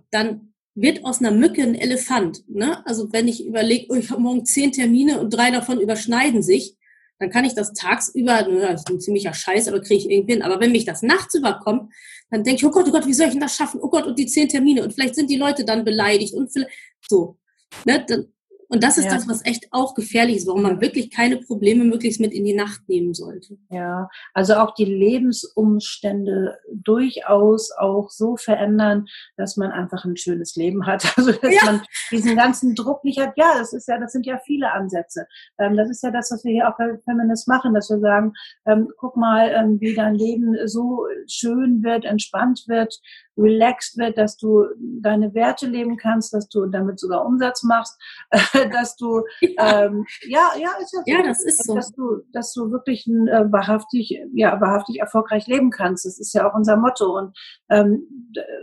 dann 0.09 0.50
wird 0.75 1.03
aus 1.03 1.19
einer 1.19 1.31
Mücke 1.31 1.61
ein 1.61 1.75
Elefant. 1.75 2.43
Ne? 2.47 2.85
Also 2.85 3.11
wenn 3.11 3.27
ich 3.27 3.45
überlege, 3.45 3.87
oh, 3.89 3.95
ich 3.95 4.09
habe 4.09 4.21
morgen 4.21 4.45
zehn 4.45 4.71
Termine 4.71 5.19
und 5.19 5.31
drei 5.31 5.51
davon 5.51 5.79
überschneiden 5.79 6.41
sich, 6.41 6.75
dann 7.19 7.29
kann 7.29 7.45
ich 7.45 7.53
das 7.53 7.73
tagsüber, 7.73 8.47
na, 8.49 8.71
das 8.71 8.81
ist 8.81 8.89
ein 8.89 8.99
ziemlicher 8.99 9.33
Scheiß, 9.33 9.67
aber 9.67 9.81
kriege 9.81 9.99
ich 9.99 10.09
irgendwie 10.09 10.33
hin. 10.33 10.41
Aber 10.41 10.59
wenn 10.59 10.71
mich 10.71 10.85
das 10.85 11.03
nachts 11.03 11.35
überkommt, 11.35 11.93
dann 12.31 12.43
denke 12.43 12.57
ich, 12.57 12.65
oh 12.65 12.71
Gott, 12.71 12.87
oh 12.87 12.91
Gott, 12.91 13.05
wie 13.05 13.13
soll 13.13 13.27
ich 13.27 13.33
denn 13.33 13.41
das 13.41 13.55
schaffen? 13.55 13.79
Oh 13.81 13.89
Gott, 13.89 14.07
und 14.07 14.17
die 14.17 14.25
zehn 14.25 14.49
Termine 14.49 14.83
und 14.83 14.93
vielleicht 14.93 15.15
sind 15.15 15.29
die 15.29 15.37
Leute 15.37 15.63
dann 15.63 15.83
beleidigt 15.83 16.33
und 16.33 16.51
vielleicht, 16.51 16.71
so. 17.07 17.37
Ne? 17.85 18.03
Dann, 18.07 18.33
und 18.71 18.83
das 18.83 18.97
ist 18.97 19.05
ja. 19.05 19.11
das, 19.11 19.27
was 19.27 19.45
echt 19.45 19.67
auch 19.71 19.95
gefährlich 19.95 20.37
ist, 20.37 20.47
warum 20.47 20.61
man 20.61 20.79
wirklich 20.79 21.11
keine 21.11 21.35
Probleme 21.35 21.83
möglichst 21.83 22.21
mit 22.21 22.31
in 22.31 22.45
die 22.45 22.53
Nacht 22.53 22.87
nehmen 22.87 23.13
sollte. 23.13 23.57
Ja, 23.69 24.09
also 24.33 24.55
auch 24.55 24.73
die 24.75 24.85
Lebensumstände 24.85 26.57
durchaus 26.71 27.71
auch 27.77 28.09
so 28.09 28.37
verändern, 28.37 29.07
dass 29.35 29.57
man 29.57 29.71
einfach 29.71 30.05
ein 30.05 30.15
schönes 30.15 30.55
Leben 30.55 30.85
hat. 30.85 31.01
Also 31.21 31.33
dass 31.33 31.53
ja. 31.53 31.65
man 31.65 31.81
diesen 32.09 32.35
ganzen 32.35 32.73
Druck 32.73 33.03
nicht 33.03 33.19
hat. 33.19 33.33
Ja, 33.35 33.53
das 33.57 33.73
ist 33.73 33.87
ja, 33.87 33.99
das 33.99 34.13
sind 34.13 34.25
ja 34.25 34.39
viele 34.45 34.71
Ansätze. 34.71 35.27
Ähm, 35.59 35.75
das 35.75 35.89
ist 35.89 36.01
ja 36.01 36.09
das, 36.09 36.31
was 36.31 36.43
wir 36.45 36.53
hier 36.53 36.69
auch 36.69 36.77
bei 36.77 36.97
Feminist 37.03 37.47
machen, 37.47 37.73
dass 37.73 37.89
wir 37.89 37.99
sagen, 37.99 38.33
ähm, 38.65 38.87
guck 38.97 39.17
mal, 39.17 39.51
ähm, 39.51 39.79
wie 39.81 39.93
dein 39.93 40.15
Leben 40.15 40.55
so 40.67 41.05
schön 41.27 41.83
wird, 41.83 42.05
entspannt 42.05 42.63
wird, 42.67 42.97
relaxed 43.37 43.97
wird, 43.97 44.17
dass 44.17 44.37
du 44.37 44.65
deine 44.77 45.33
Werte 45.33 45.67
leben 45.67 45.97
kannst, 45.97 46.33
dass 46.33 46.49
du 46.49 46.65
damit 46.65 46.99
sogar 46.99 47.25
Umsatz 47.25 47.63
machst, 47.63 47.97
dass 48.71 48.95
du 48.95 49.23
ja, 49.41 49.85
ähm, 49.85 50.05
ja, 50.27 50.51
ja, 50.59 50.69
ist 50.81 50.93
ja, 50.93 50.99
so, 50.99 51.11
ja, 51.11 51.23
das 51.23 51.43
ist 51.43 51.63
so, 51.65 51.75
dass 51.75 51.91
du, 51.91 52.21
dass 52.33 52.53
du 52.53 52.71
wirklich 52.71 53.07
ein, 53.07 53.27
äh, 53.27 53.51
wahrhaftig, 53.51 54.19
ja, 54.33 54.59
wahrhaftig 54.59 54.99
erfolgreich 54.99 55.47
leben 55.47 55.71
kannst. 55.71 56.05
Das 56.05 56.19
ist 56.19 56.33
ja 56.33 56.49
auch 56.49 56.55
unser 56.55 56.77
Motto 56.77 57.17
und 57.17 57.37
ähm, 57.69 58.07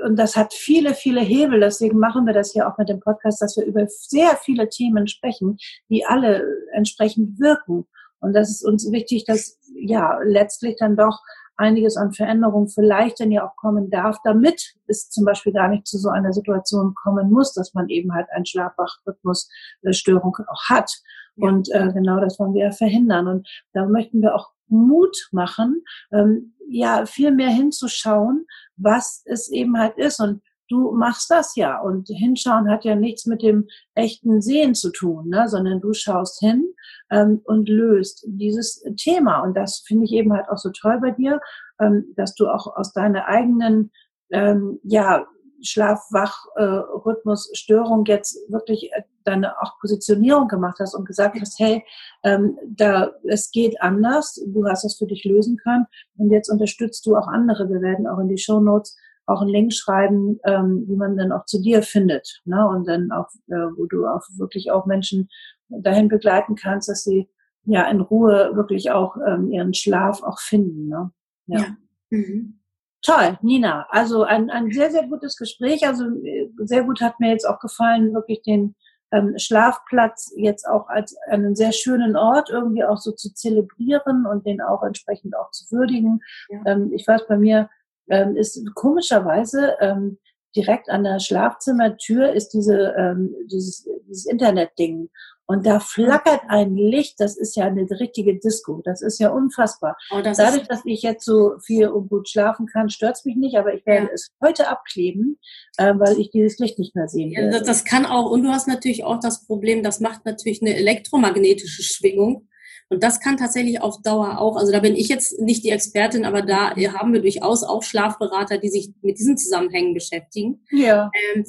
und 0.04 0.16
das 0.18 0.37
hat 0.37 0.52
viele, 0.52 0.94
viele 0.94 1.20
Hebel. 1.20 1.61
Deswegen 1.61 1.98
machen 1.98 2.26
wir 2.26 2.33
das 2.33 2.52
hier 2.52 2.68
auch 2.68 2.78
mit 2.78 2.88
dem 2.88 3.00
Podcast, 3.00 3.42
dass 3.42 3.57
wir 3.57 3.64
über 3.64 3.87
sehr 3.88 4.37
viele 4.37 4.68
Themen 4.68 5.09
sprechen, 5.09 5.59
die 5.88 6.04
alle 6.04 6.44
entsprechend 6.72 7.38
wirken. 7.38 7.87
Und 8.20 8.33
das 8.33 8.50
ist 8.50 8.64
uns 8.64 8.90
wichtig, 8.90 9.24
dass 9.24 9.59
ja 9.74 10.18
letztlich 10.24 10.76
dann 10.78 10.96
doch 10.96 11.20
einiges 11.58 11.96
an 11.96 12.12
Veränderungen 12.12 12.68
vielleicht 12.68 13.20
dann 13.20 13.30
ja 13.30 13.46
auch 13.46 13.56
kommen 13.56 13.90
darf, 13.90 14.16
damit 14.24 14.74
es 14.86 15.10
zum 15.10 15.24
Beispiel 15.24 15.52
gar 15.52 15.68
nicht 15.68 15.86
zu 15.86 15.98
so 15.98 16.08
einer 16.08 16.32
Situation 16.32 16.94
kommen 16.94 17.30
muss, 17.30 17.52
dass 17.52 17.74
man 17.74 17.88
eben 17.88 18.14
halt 18.14 18.28
eine 18.30 18.46
Schlafwachrhythmusstörung 18.46 20.36
auch 20.48 20.62
hat. 20.68 20.90
Ja. 21.36 21.48
Und 21.48 21.68
äh, 21.72 21.92
genau 21.92 22.20
das 22.20 22.38
wollen 22.38 22.54
wir 22.54 22.66
ja 22.66 22.72
verhindern. 22.72 23.26
Und 23.26 23.48
da 23.72 23.86
möchten 23.86 24.22
wir 24.22 24.34
auch 24.34 24.50
Mut 24.68 25.28
machen, 25.32 25.82
ähm, 26.12 26.54
ja, 26.68 27.06
viel 27.06 27.32
mehr 27.32 27.50
hinzuschauen, 27.50 28.46
was 28.76 29.22
es 29.24 29.50
eben 29.50 29.78
halt 29.78 29.96
ist. 29.96 30.20
Und 30.20 30.42
du 30.68 30.92
machst 30.92 31.30
das 31.30 31.56
ja. 31.56 31.80
Und 31.80 32.08
hinschauen 32.08 32.70
hat 32.70 32.84
ja 32.84 32.94
nichts 32.94 33.26
mit 33.26 33.42
dem 33.42 33.68
echten 33.94 34.40
Sehen 34.42 34.74
zu 34.74 34.90
tun, 34.90 35.28
ne? 35.28 35.48
sondern 35.48 35.80
du 35.80 35.92
schaust 35.92 36.40
hin 36.40 36.64
ähm, 37.10 37.40
und 37.44 37.68
löst 37.68 38.24
dieses 38.26 38.84
Thema. 38.96 39.40
Und 39.40 39.56
das 39.56 39.82
finde 39.86 40.04
ich 40.04 40.12
eben 40.12 40.32
halt 40.32 40.48
auch 40.48 40.58
so 40.58 40.70
toll 40.70 40.98
bei 41.00 41.10
dir, 41.10 41.40
ähm, 41.80 42.06
dass 42.16 42.34
du 42.34 42.48
auch 42.48 42.76
aus 42.76 42.92
deiner 42.92 43.26
eigenen, 43.26 43.90
ähm, 44.30 44.78
ja, 44.82 45.26
Schlaf-Wach-Rhythmus-Störung 45.60 48.06
äh, 48.06 48.12
jetzt 48.12 48.38
wirklich 48.48 48.92
äh, 48.92 49.02
deine 49.24 49.60
auch 49.60 49.76
Positionierung 49.80 50.46
gemacht 50.48 50.78
hast 50.80 50.94
und 50.94 51.04
gesagt 51.04 51.36
hast, 51.40 51.58
hey, 51.58 51.84
ähm, 52.22 52.56
da 52.64 53.10
es 53.24 53.50
geht 53.50 53.82
anders, 53.82 54.40
du 54.46 54.64
hast 54.66 54.84
das 54.84 54.96
für 54.96 55.06
dich 55.06 55.24
lösen 55.24 55.56
können 55.56 55.86
und 56.16 56.30
jetzt 56.30 56.48
unterstützt 56.48 57.04
du 57.06 57.16
auch 57.16 57.26
andere. 57.26 57.68
Wir 57.68 57.80
werden 57.80 58.06
auch 58.06 58.20
in 58.20 58.28
die 58.28 58.38
Show 58.38 58.60
Notes 58.60 58.96
auch 59.26 59.40
einen 59.42 59.50
Link 59.50 59.72
schreiben, 59.74 60.38
ähm, 60.44 60.84
wie 60.88 60.96
man 60.96 61.16
dann 61.16 61.32
auch 61.32 61.44
zu 61.44 61.60
dir 61.60 61.82
findet. 61.82 62.40
Ne? 62.44 62.64
Und 62.66 62.88
dann 62.88 63.12
auch, 63.12 63.28
äh, 63.48 63.68
wo 63.76 63.84
du 63.86 64.06
auch 64.06 64.22
wirklich 64.36 64.70
auch 64.70 64.86
Menschen 64.86 65.28
dahin 65.68 66.09
begleiten 66.09 66.57
kannst, 66.57 66.88
dass 66.88 67.04
sie 67.04 67.28
ja 67.64 67.88
in 67.88 68.00
Ruhe 68.00 68.52
wirklich 68.54 68.90
auch 68.90 69.16
ähm, 69.26 69.50
ihren 69.50 69.74
Schlaf 69.74 70.22
auch 70.22 70.40
finden. 70.40 70.88
Ne? 70.88 71.11
Ja. 71.46 71.61
ja. 71.61 71.76
Mhm. 72.11 72.61
Toll, 73.02 73.38
Nina. 73.42 73.87
Also 73.90 74.24
ein, 74.24 74.50
ein 74.50 74.70
sehr, 74.72 74.90
sehr 74.90 75.07
gutes 75.07 75.37
Gespräch. 75.37 75.87
Also 75.87 76.04
äh, 76.24 76.50
sehr 76.59 76.85
gut 76.85 77.00
hat 77.00 77.20
mir 77.20 77.31
jetzt 77.31 77.48
auch 77.48 77.61
gefallen, 77.61 78.12
wirklich 78.12 78.42
den 78.42 78.74
ähm, 79.12 79.35
Schlafplatz 79.38 80.33
jetzt 80.37 80.66
auch 80.68 80.88
als 80.88 81.16
einen 81.28 81.54
sehr 81.54 81.72
schönen 81.72 82.16
Ort 82.16 82.50
irgendwie 82.50 82.85
auch 82.85 82.98
so 82.98 83.12
zu 83.12 83.33
zelebrieren 83.33 84.26
und 84.26 84.46
den 84.46 84.61
auch 84.61 84.83
entsprechend 84.83 85.37
auch 85.37 85.50
zu 85.50 85.64
würdigen. 85.70 86.20
Ja. 86.48 86.61
Ähm, 86.66 86.92
ich 86.92 87.07
weiß, 87.07 87.26
bei 87.28 87.37
mir 87.37 87.70
ähm, 88.09 88.37
ist 88.37 88.61
komischerweise 88.74 89.76
ähm, 89.81 90.18
direkt 90.57 90.90
an 90.90 91.04
der 91.04 91.20
Schlafzimmertür 91.20 92.33
ist 92.33 92.50
diese, 92.50 92.94
ähm, 92.98 93.35
dieses, 93.46 93.88
dieses 94.09 94.26
Internetding. 94.26 95.09
Und 95.50 95.64
da 95.64 95.80
flackert 95.80 96.42
ein 96.48 96.76
Licht, 96.76 97.20
das 97.20 97.38
ist 97.38 97.56
ja 97.56 97.64
eine 97.64 97.88
richtige 97.88 98.38
Disco. 98.38 98.82
Das 98.84 99.00
ist 99.00 99.18
ja 99.18 99.30
unfassbar. 99.30 99.96
Oh, 100.11 100.20
das 100.20 100.37
Dadurch, 100.37 100.68
dass 100.68 100.82
ich 100.84 101.00
jetzt 101.00 101.24
so 101.24 101.54
viel 101.64 101.88
und 101.88 102.11
gut 102.11 102.28
schlafen 102.28 102.66
kann, 102.66 102.90
stört's 102.90 103.24
mich 103.24 103.34
nicht, 103.34 103.56
aber 103.56 103.72
ich 103.72 103.87
werde 103.87 104.08
ja. 104.08 104.12
es 104.12 104.30
heute 104.44 104.68
abkleben, 104.68 105.38
äh, 105.78 105.94
weil 105.96 106.20
ich 106.20 106.30
dieses 106.30 106.58
Licht 106.58 106.78
nicht 106.78 106.94
mehr 106.94 107.08
sehen 107.08 107.30
will. 107.30 107.44
Ja, 107.44 107.50
das, 107.50 107.62
das 107.62 107.84
kann 107.87 108.04
auch, 108.04 108.30
und 108.30 108.42
du 108.42 108.50
hast 108.50 108.68
natürlich 108.68 109.04
auch 109.04 109.20
das 109.20 109.46
Problem, 109.46 109.82
das 109.82 110.00
macht 110.00 110.26
natürlich 110.26 110.61
eine 110.61 110.76
elektromagnetische 110.76 111.82
Schwingung. 111.82 112.46
Und 112.90 113.02
das 113.02 113.20
kann 113.20 113.37
tatsächlich 113.37 113.80
auf 113.82 114.00
Dauer 114.02 114.38
auch, 114.38 114.56
also 114.56 114.72
da 114.72 114.80
bin 114.80 114.96
ich 114.96 115.08
jetzt 115.08 115.40
nicht 115.40 115.62
die 115.64 115.70
Expertin, 115.70 116.24
aber 116.24 116.42
da 116.42 116.74
haben 116.74 117.12
wir 117.12 117.20
durchaus 117.20 117.62
auch 117.62 117.82
Schlafberater, 117.82 118.58
die 118.58 118.70
sich 118.70 118.90
mit 119.02 119.18
diesen 119.18 119.37
Zusammenhängen 119.37 119.92
beschäftigen. 119.92 120.64
Ja. 120.70 121.11
Ähm, 121.34 121.44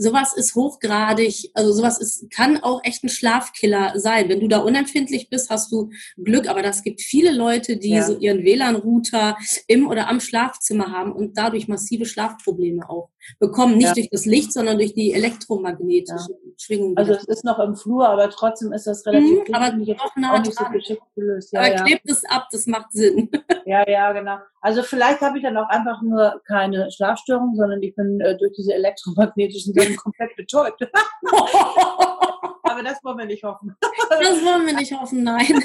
sowas 0.00 0.32
ist 0.34 0.54
hochgradig, 0.54 1.50
also 1.52 1.72
sowas 1.72 2.00
ist, 2.00 2.30
kann 2.30 2.56
auch 2.62 2.80
echt 2.84 3.04
ein 3.04 3.10
Schlafkiller 3.10 3.92
sein. 3.96 4.28
Wenn 4.28 4.40
du 4.40 4.48
da 4.48 4.58
unempfindlich 4.58 5.28
bist, 5.28 5.50
hast 5.50 5.70
du 5.70 5.90
Glück, 6.16 6.48
aber 6.48 6.62
das 6.62 6.82
gibt 6.82 7.02
viele 7.02 7.32
Leute, 7.32 7.76
die 7.76 7.90
ja. 7.90 8.02
so 8.02 8.16
ihren 8.16 8.42
WLAN-Router 8.42 9.36
im 9.66 9.86
oder 9.86 10.08
am 10.08 10.20
Schlafzimmer 10.20 10.90
haben 10.90 11.12
und 11.12 11.36
dadurch 11.36 11.68
massive 11.68 12.06
Schlafprobleme 12.06 12.88
auch 12.88 13.10
bekommen. 13.38 13.76
Nicht 13.76 13.88
ja. 13.88 13.94
durch 13.94 14.08
das 14.10 14.24
Licht, 14.24 14.52
sondern 14.52 14.78
durch 14.78 14.94
die 14.94 15.12
elektromagnetische 15.12 16.34
ja. 16.60 16.64
Schwingung. 16.64 16.96
Also 16.96 17.12
es 17.12 17.24
ist 17.24 17.44
noch 17.44 17.58
im 17.58 17.76
Flur, 17.76 18.08
aber 18.08 18.28
trotzdem 18.30 18.72
ist 18.72 18.86
das 18.86 19.04
relativ 19.06 19.48
mhm, 19.48 19.54
aber 19.54 19.70
doch 19.70 20.16
nah 20.16 20.34
dran. 20.34 20.44
So 20.44 20.64
geschickt 20.66 21.02
gelöst. 21.14 21.52
Ja, 21.52 21.60
aber 21.60 21.84
klebt 21.84 22.10
es 22.10 22.24
ab, 22.24 22.48
das 22.52 22.66
macht 22.66 22.92
Sinn. 22.92 23.30
Ja, 23.66 23.88
ja, 23.88 24.12
genau. 24.12 24.38
Also 24.62 24.82
vielleicht 24.82 25.20
habe 25.20 25.38
ich 25.38 25.44
dann 25.44 25.56
auch 25.56 25.68
einfach 25.68 26.02
nur 26.02 26.40
keine 26.44 26.90
Schlafstörung, 26.90 27.54
sondern 27.54 27.80
ich 27.82 27.94
bin 27.94 28.20
äh, 28.20 28.36
durch 28.36 28.52
diese 28.56 28.74
elektromagnetischen 28.74 29.74
Sachen 29.74 29.96
komplett 30.02 30.34
betäubt. 30.34 30.82
Aber 32.64 32.82
das 32.82 33.04
wollen 33.04 33.18
wir 33.18 33.26
nicht 33.26 33.44
hoffen. 33.44 33.76
Das 33.80 34.44
wollen 34.44 34.66
wir 34.66 34.74
nicht 34.74 34.92
hoffen, 34.92 35.22
nein. 35.22 35.62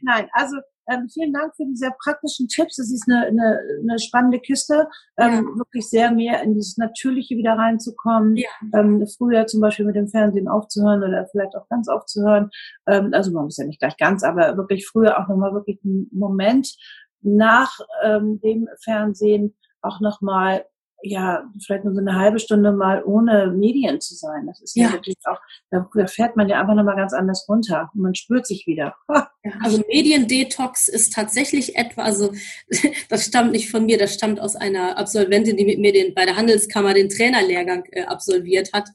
Nein, 0.00 0.28
also 0.32 0.56
ähm, 0.88 1.08
vielen 1.08 1.32
Dank 1.32 1.54
für 1.56 1.64
diese 1.66 1.90
praktischen 2.02 2.48
Tipps. 2.48 2.76
Das 2.76 2.90
ist 2.90 3.08
eine, 3.08 3.26
eine, 3.26 3.60
eine 3.82 3.98
spannende 3.98 4.38
Kiste, 4.40 4.88
ähm, 5.16 5.32
ja. 5.32 5.58
wirklich 5.58 5.88
sehr 5.88 6.10
mehr 6.10 6.42
in 6.42 6.54
dieses 6.54 6.76
Natürliche 6.76 7.36
wieder 7.36 7.54
reinzukommen. 7.54 8.36
Ja. 8.36 8.48
Ähm, 8.74 9.06
früher 9.06 9.46
zum 9.46 9.60
Beispiel 9.60 9.86
mit 9.86 9.96
dem 9.96 10.08
Fernsehen 10.08 10.48
aufzuhören 10.48 11.02
oder 11.02 11.26
vielleicht 11.30 11.54
auch 11.56 11.68
ganz 11.68 11.88
aufzuhören. 11.88 12.50
Ähm, 12.86 13.10
also 13.12 13.32
man 13.32 13.44
muss 13.44 13.56
ja 13.56 13.66
nicht 13.66 13.80
gleich 13.80 13.96
ganz, 13.96 14.22
aber 14.22 14.56
wirklich 14.56 14.86
früher 14.86 15.18
auch 15.18 15.28
nochmal 15.28 15.52
wirklich 15.52 15.80
einen 15.84 16.08
Moment 16.12 16.76
nach 17.22 17.78
ähm, 18.02 18.40
dem 18.40 18.68
Fernsehen 18.82 19.56
auch 19.82 20.00
nochmal 20.00 20.64
ja, 21.02 21.44
vielleicht 21.64 21.84
nur 21.84 21.94
so 21.94 22.00
eine 22.00 22.16
halbe 22.16 22.38
Stunde 22.38 22.72
mal 22.72 23.02
ohne 23.04 23.48
Medien 23.48 24.00
zu 24.00 24.14
sein. 24.14 24.46
Das 24.46 24.60
ist 24.60 24.76
ja, 24.76 24.86
ja 24.86 24.92
wirklich 24.92 25.16
auch, 25.24 25.38
da, 25.70 25.88
fährt 26.06 26.36
man 26.36 26.48
ja 26.48 26.60
einfach 26.60 26.74
nochmal 26.74 26.96
ganz 26.96 27.12
anders 27.12 27.46
runter 27.48 27.90
und 27.94 28.00
man 28.00 28.14
spürt 28.14 28.46
sich 28.46 28.66
wieder. 28.66 28.94
Also 29.62 29.80
Mediendetox 29.86 30.88
ist 30.88 31.12
tatsächlich 31.12 31.76
etwa, 31.76 32.02
also 32.02 32.32
das 33.08 33.26
stammt 33.26 33.52
nicht 33.52 33.70
von 33.70 33.86
mir, 33.86 33.96
das 33.96 34.12
stammt 34.12 34.40
aus 34.40 34.56
einer 34.56 34.98
Absolventin, 34.98 35.56
die 35.56 35.64
mit 35.64 35.78
mir 35.78 35.92
den, 35.92 36.14
bei 36.14 36.24
der 36.24 36.34
Handelskammer 36.34 36.94
den 36.94 37.08
Trainerlehrgang 37.08 37.84
äh, 37.92 38.02
absolviert 38.06 38.72
hat. 38.72 38.88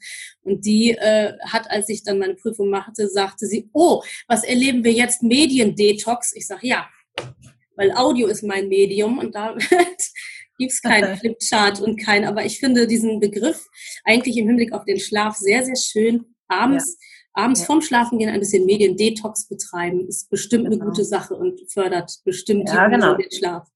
Und 0.44 0.66
die 0.66 0.92
äh, 0.92 1.38
hat, 1.48 1.72
als 1.72 1.88
ich 1.88 2.04
dann 2.04 2.20
meine 2.20 2.36
Prüfung 2.36 2.70
machte, 2.70 3.08
sagte 3.08 3.48
sie, 3.48 3.70
oh, 3.72 4.04
was 4.28 4.44
erleben 4.44 4.84
wir 4.84 4.92
jetzt? 4.92 5.24
Mediendetox? 5.24 6.36
Ich 6.36 6.48
sage, 6.48 6.68
ja, 6.68 6.90
weil 7.78 7.94
Audio 7.94 8.28
ist 8.28 8.44
mein 8.44 8.68
Medium 8.68 9.20
und 9.20 9.34
da 9.34 9.56
gibt 10.58 10.72
es 10.72 10.82
keinen 10.82 11.18
Flipchart 11.18 11.82
und 11.82 11.98
kein, 11.98 12.26
aber 12.26 12.46
ich 12.46 12.60
finde 12.60 12.88
diesen 12.88 13.20
Begriff 13.20 13.68
eigentlich 14.04 14.38
im 14.38 14.48
Hinblick 14.48 14.74
auf 14.74 14.86
den 14.86 15.00
Schlaf 15.00 15.36
sehr, 15.36 15.64
sehr 15.64 15.76
schön. 15.76 16.26
Abends, 16.48 16.98
ja. 17.36 17.44
abends 17.44 17.62
ja. 17.62 17.66
vorm 17.66 17.82
Schlafen 17.82 18.20
gehen 18.20 18.30
ein 18.30 18.40
bisschen 18.40 18.66
Mediendetox 18.66 19.48
betreiben, 19.48 20.08
ist 20.08 20.30
bestimmt 20.30 20.66
genau. 20.66 20.82
eine 20.82 20.86
gute 20.86 21.06
Sache 21.06 21.36
und 21.36 21.60
fördert 21.72 22.12
bestimmt 22.26 22.70
ja, 22.70 22.88
genau. 22.88 23.16
den 23.16 23.32
Schlaf. 23.32 23.68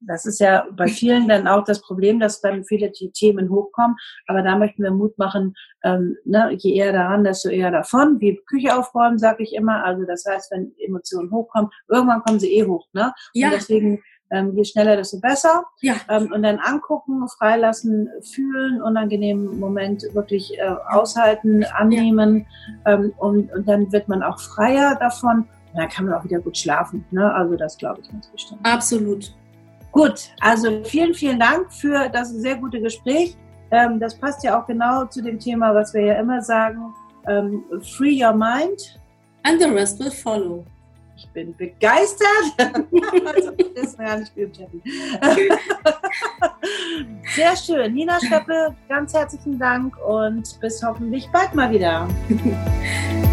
Das 0.00 0.26
ist 0.26 0.38
ja 0.38 0.66
bei 0.76 0.86
vielen 0.86 1.28
dann 1.28 1.48
auch 1.48 1.64
das 1.64 1.80
Problem, 1.80 2.20
dass 2.20 2.40
dann 2.40 2.64
viele 2.64 2.90
die 2.90 3.10
Themen 3.10 3.50
hochkommen. 3.50 3.96
Aber 4.26 4.42
da 4.42 4.56
möchten 4.56 4.82
wir 4.82 4.92
Mut 4.92 5.18
machen, 5.18 5.54
ähm, 5.82 6.16
ne, 6.24 6.54
je 6.58 6.74
eher 6.74 6.92
daran, 6.92 7.24
desto 7.24 7.48
eher 7.48 7.70
davon. 7.70 8.20
Wie 8.20 8.40
Küche 8.46 8.76
aufräumen, 8.76 9.18
sage 9.18 9.42
ich 9.42 9.54
immer. 9.54 9.84
Also 9.84 10.04
das 10.04 10.24
heißt, 10.24 10.52
wenn 10.52 10.72
Emotionen 10.78 11.30
hochkommen, 11.30 11.70
irgendwann 11.88 12.22
kommen 12.22 12.38
sie 12.38 12.52
eh 12.54 12.64
hoch. 12.64 12.86
Ne? 12.92 13.12
Ja. 13.34 13.48
Und 13.48 13.54
deswegen 13.54 14.02
ähm, 14.30 14.54
je 14.54 14.64
schneller, 14.64 14.96
desto 14.96 15.20
besser. 15.20 15.64
Ja. 15.80 15.94
Ähm, 16.08 16.30
und 16.32 16.42
dann 16.42 16.58
angucken, 16.58 17.26
freilassen, 17.28 18.08
fühlen, 18.22 18.82
unangenehmen 18.82 19.58
Moment 19.58 20.04
wirklich 20.12 20.58
äh, 20.58 20.74
aushalten, 20.88 21.64
annehmen. 21.64 22.46
Ja. 22.84 22.94
Ähm, 22.94 23.12
und, 23.18 23.52
und 23.52 23.68
dann 23.68 23.90
wird 23.92 24.08
man 24.08 24.22
auch 24.22 24.38
freier 24.40 24.96
davon. 25.00 25.48
Und 25.72 25.78
dann 25.78 25.88
kann 25.88 26.06
man 26.06 26.14
auch 26.14 26.24
wieder 26.24 26.40
gut 26.40 26.56
schlafen. 26.56 27.04
Ne? 27.10 27.32
Also 27.32 27.56
das 27.56 27.76
glaube 27.78 28.00
ich 28.02 28.10
ganz 28.10 28.28
bestimmt. 28.28 28.60
Absolut. 28.64 29.34
Gut, 29.92 30.30
also 30.40 30.84
vielen, 30.84 31.14
vielen 31.14 31.40
Dank 31.40 31.72
für 31.72 32.08
das 32.10 32.30
sehr 32.30 32.56
gute 32.56 32.80
Gespräch. 32.80 33.36
Ähm, 33.70 33.98
das 33.98 34.14
passt 34.14 34.44
ja 34.44 34.60
auch 34.60 34.66
genau 34.66 35.06
zu 35.06 35.22
dem 35.22 35.38
Thema, 35.38 35.74
was 35.74 35.92
wir 35.94 36.02
ja 36.02 36.14
immer 36.14 36.42
sagen. 36.42 36.94
Ähm, 37.26 37.64
free 37.96 38.22
your 38.22 38.32
mind. 38.32 38.98
And 39.44 39.60
the 39.60 39.68
rest 39.68 39.98
will 39.98 40.10
follow. 40.10 40.64
Ich 41.18 41.28
bin 41.30 41.56
begeistert. 41.56 42.28
also, 43.26 43.50
das 43.74 43.96
gar 43.96 44.18
nicht 44.18 44.32
chatten. 44.52 44.80
Sehr 47.34 47.56
schön. 47.56 47.92
Nina 47.92 48.20
Steppe, 48.20 48.76
ganz 48.88 49.14
herzlichen 49.14 49.58
Dank 49.58 49.96
und 50.06 50.60
bis 50.60 50.80
hoffentlich 50.80 51.28
bald 51.32 51.56
mal 51.56 51.72
wieder. 51.72 52.06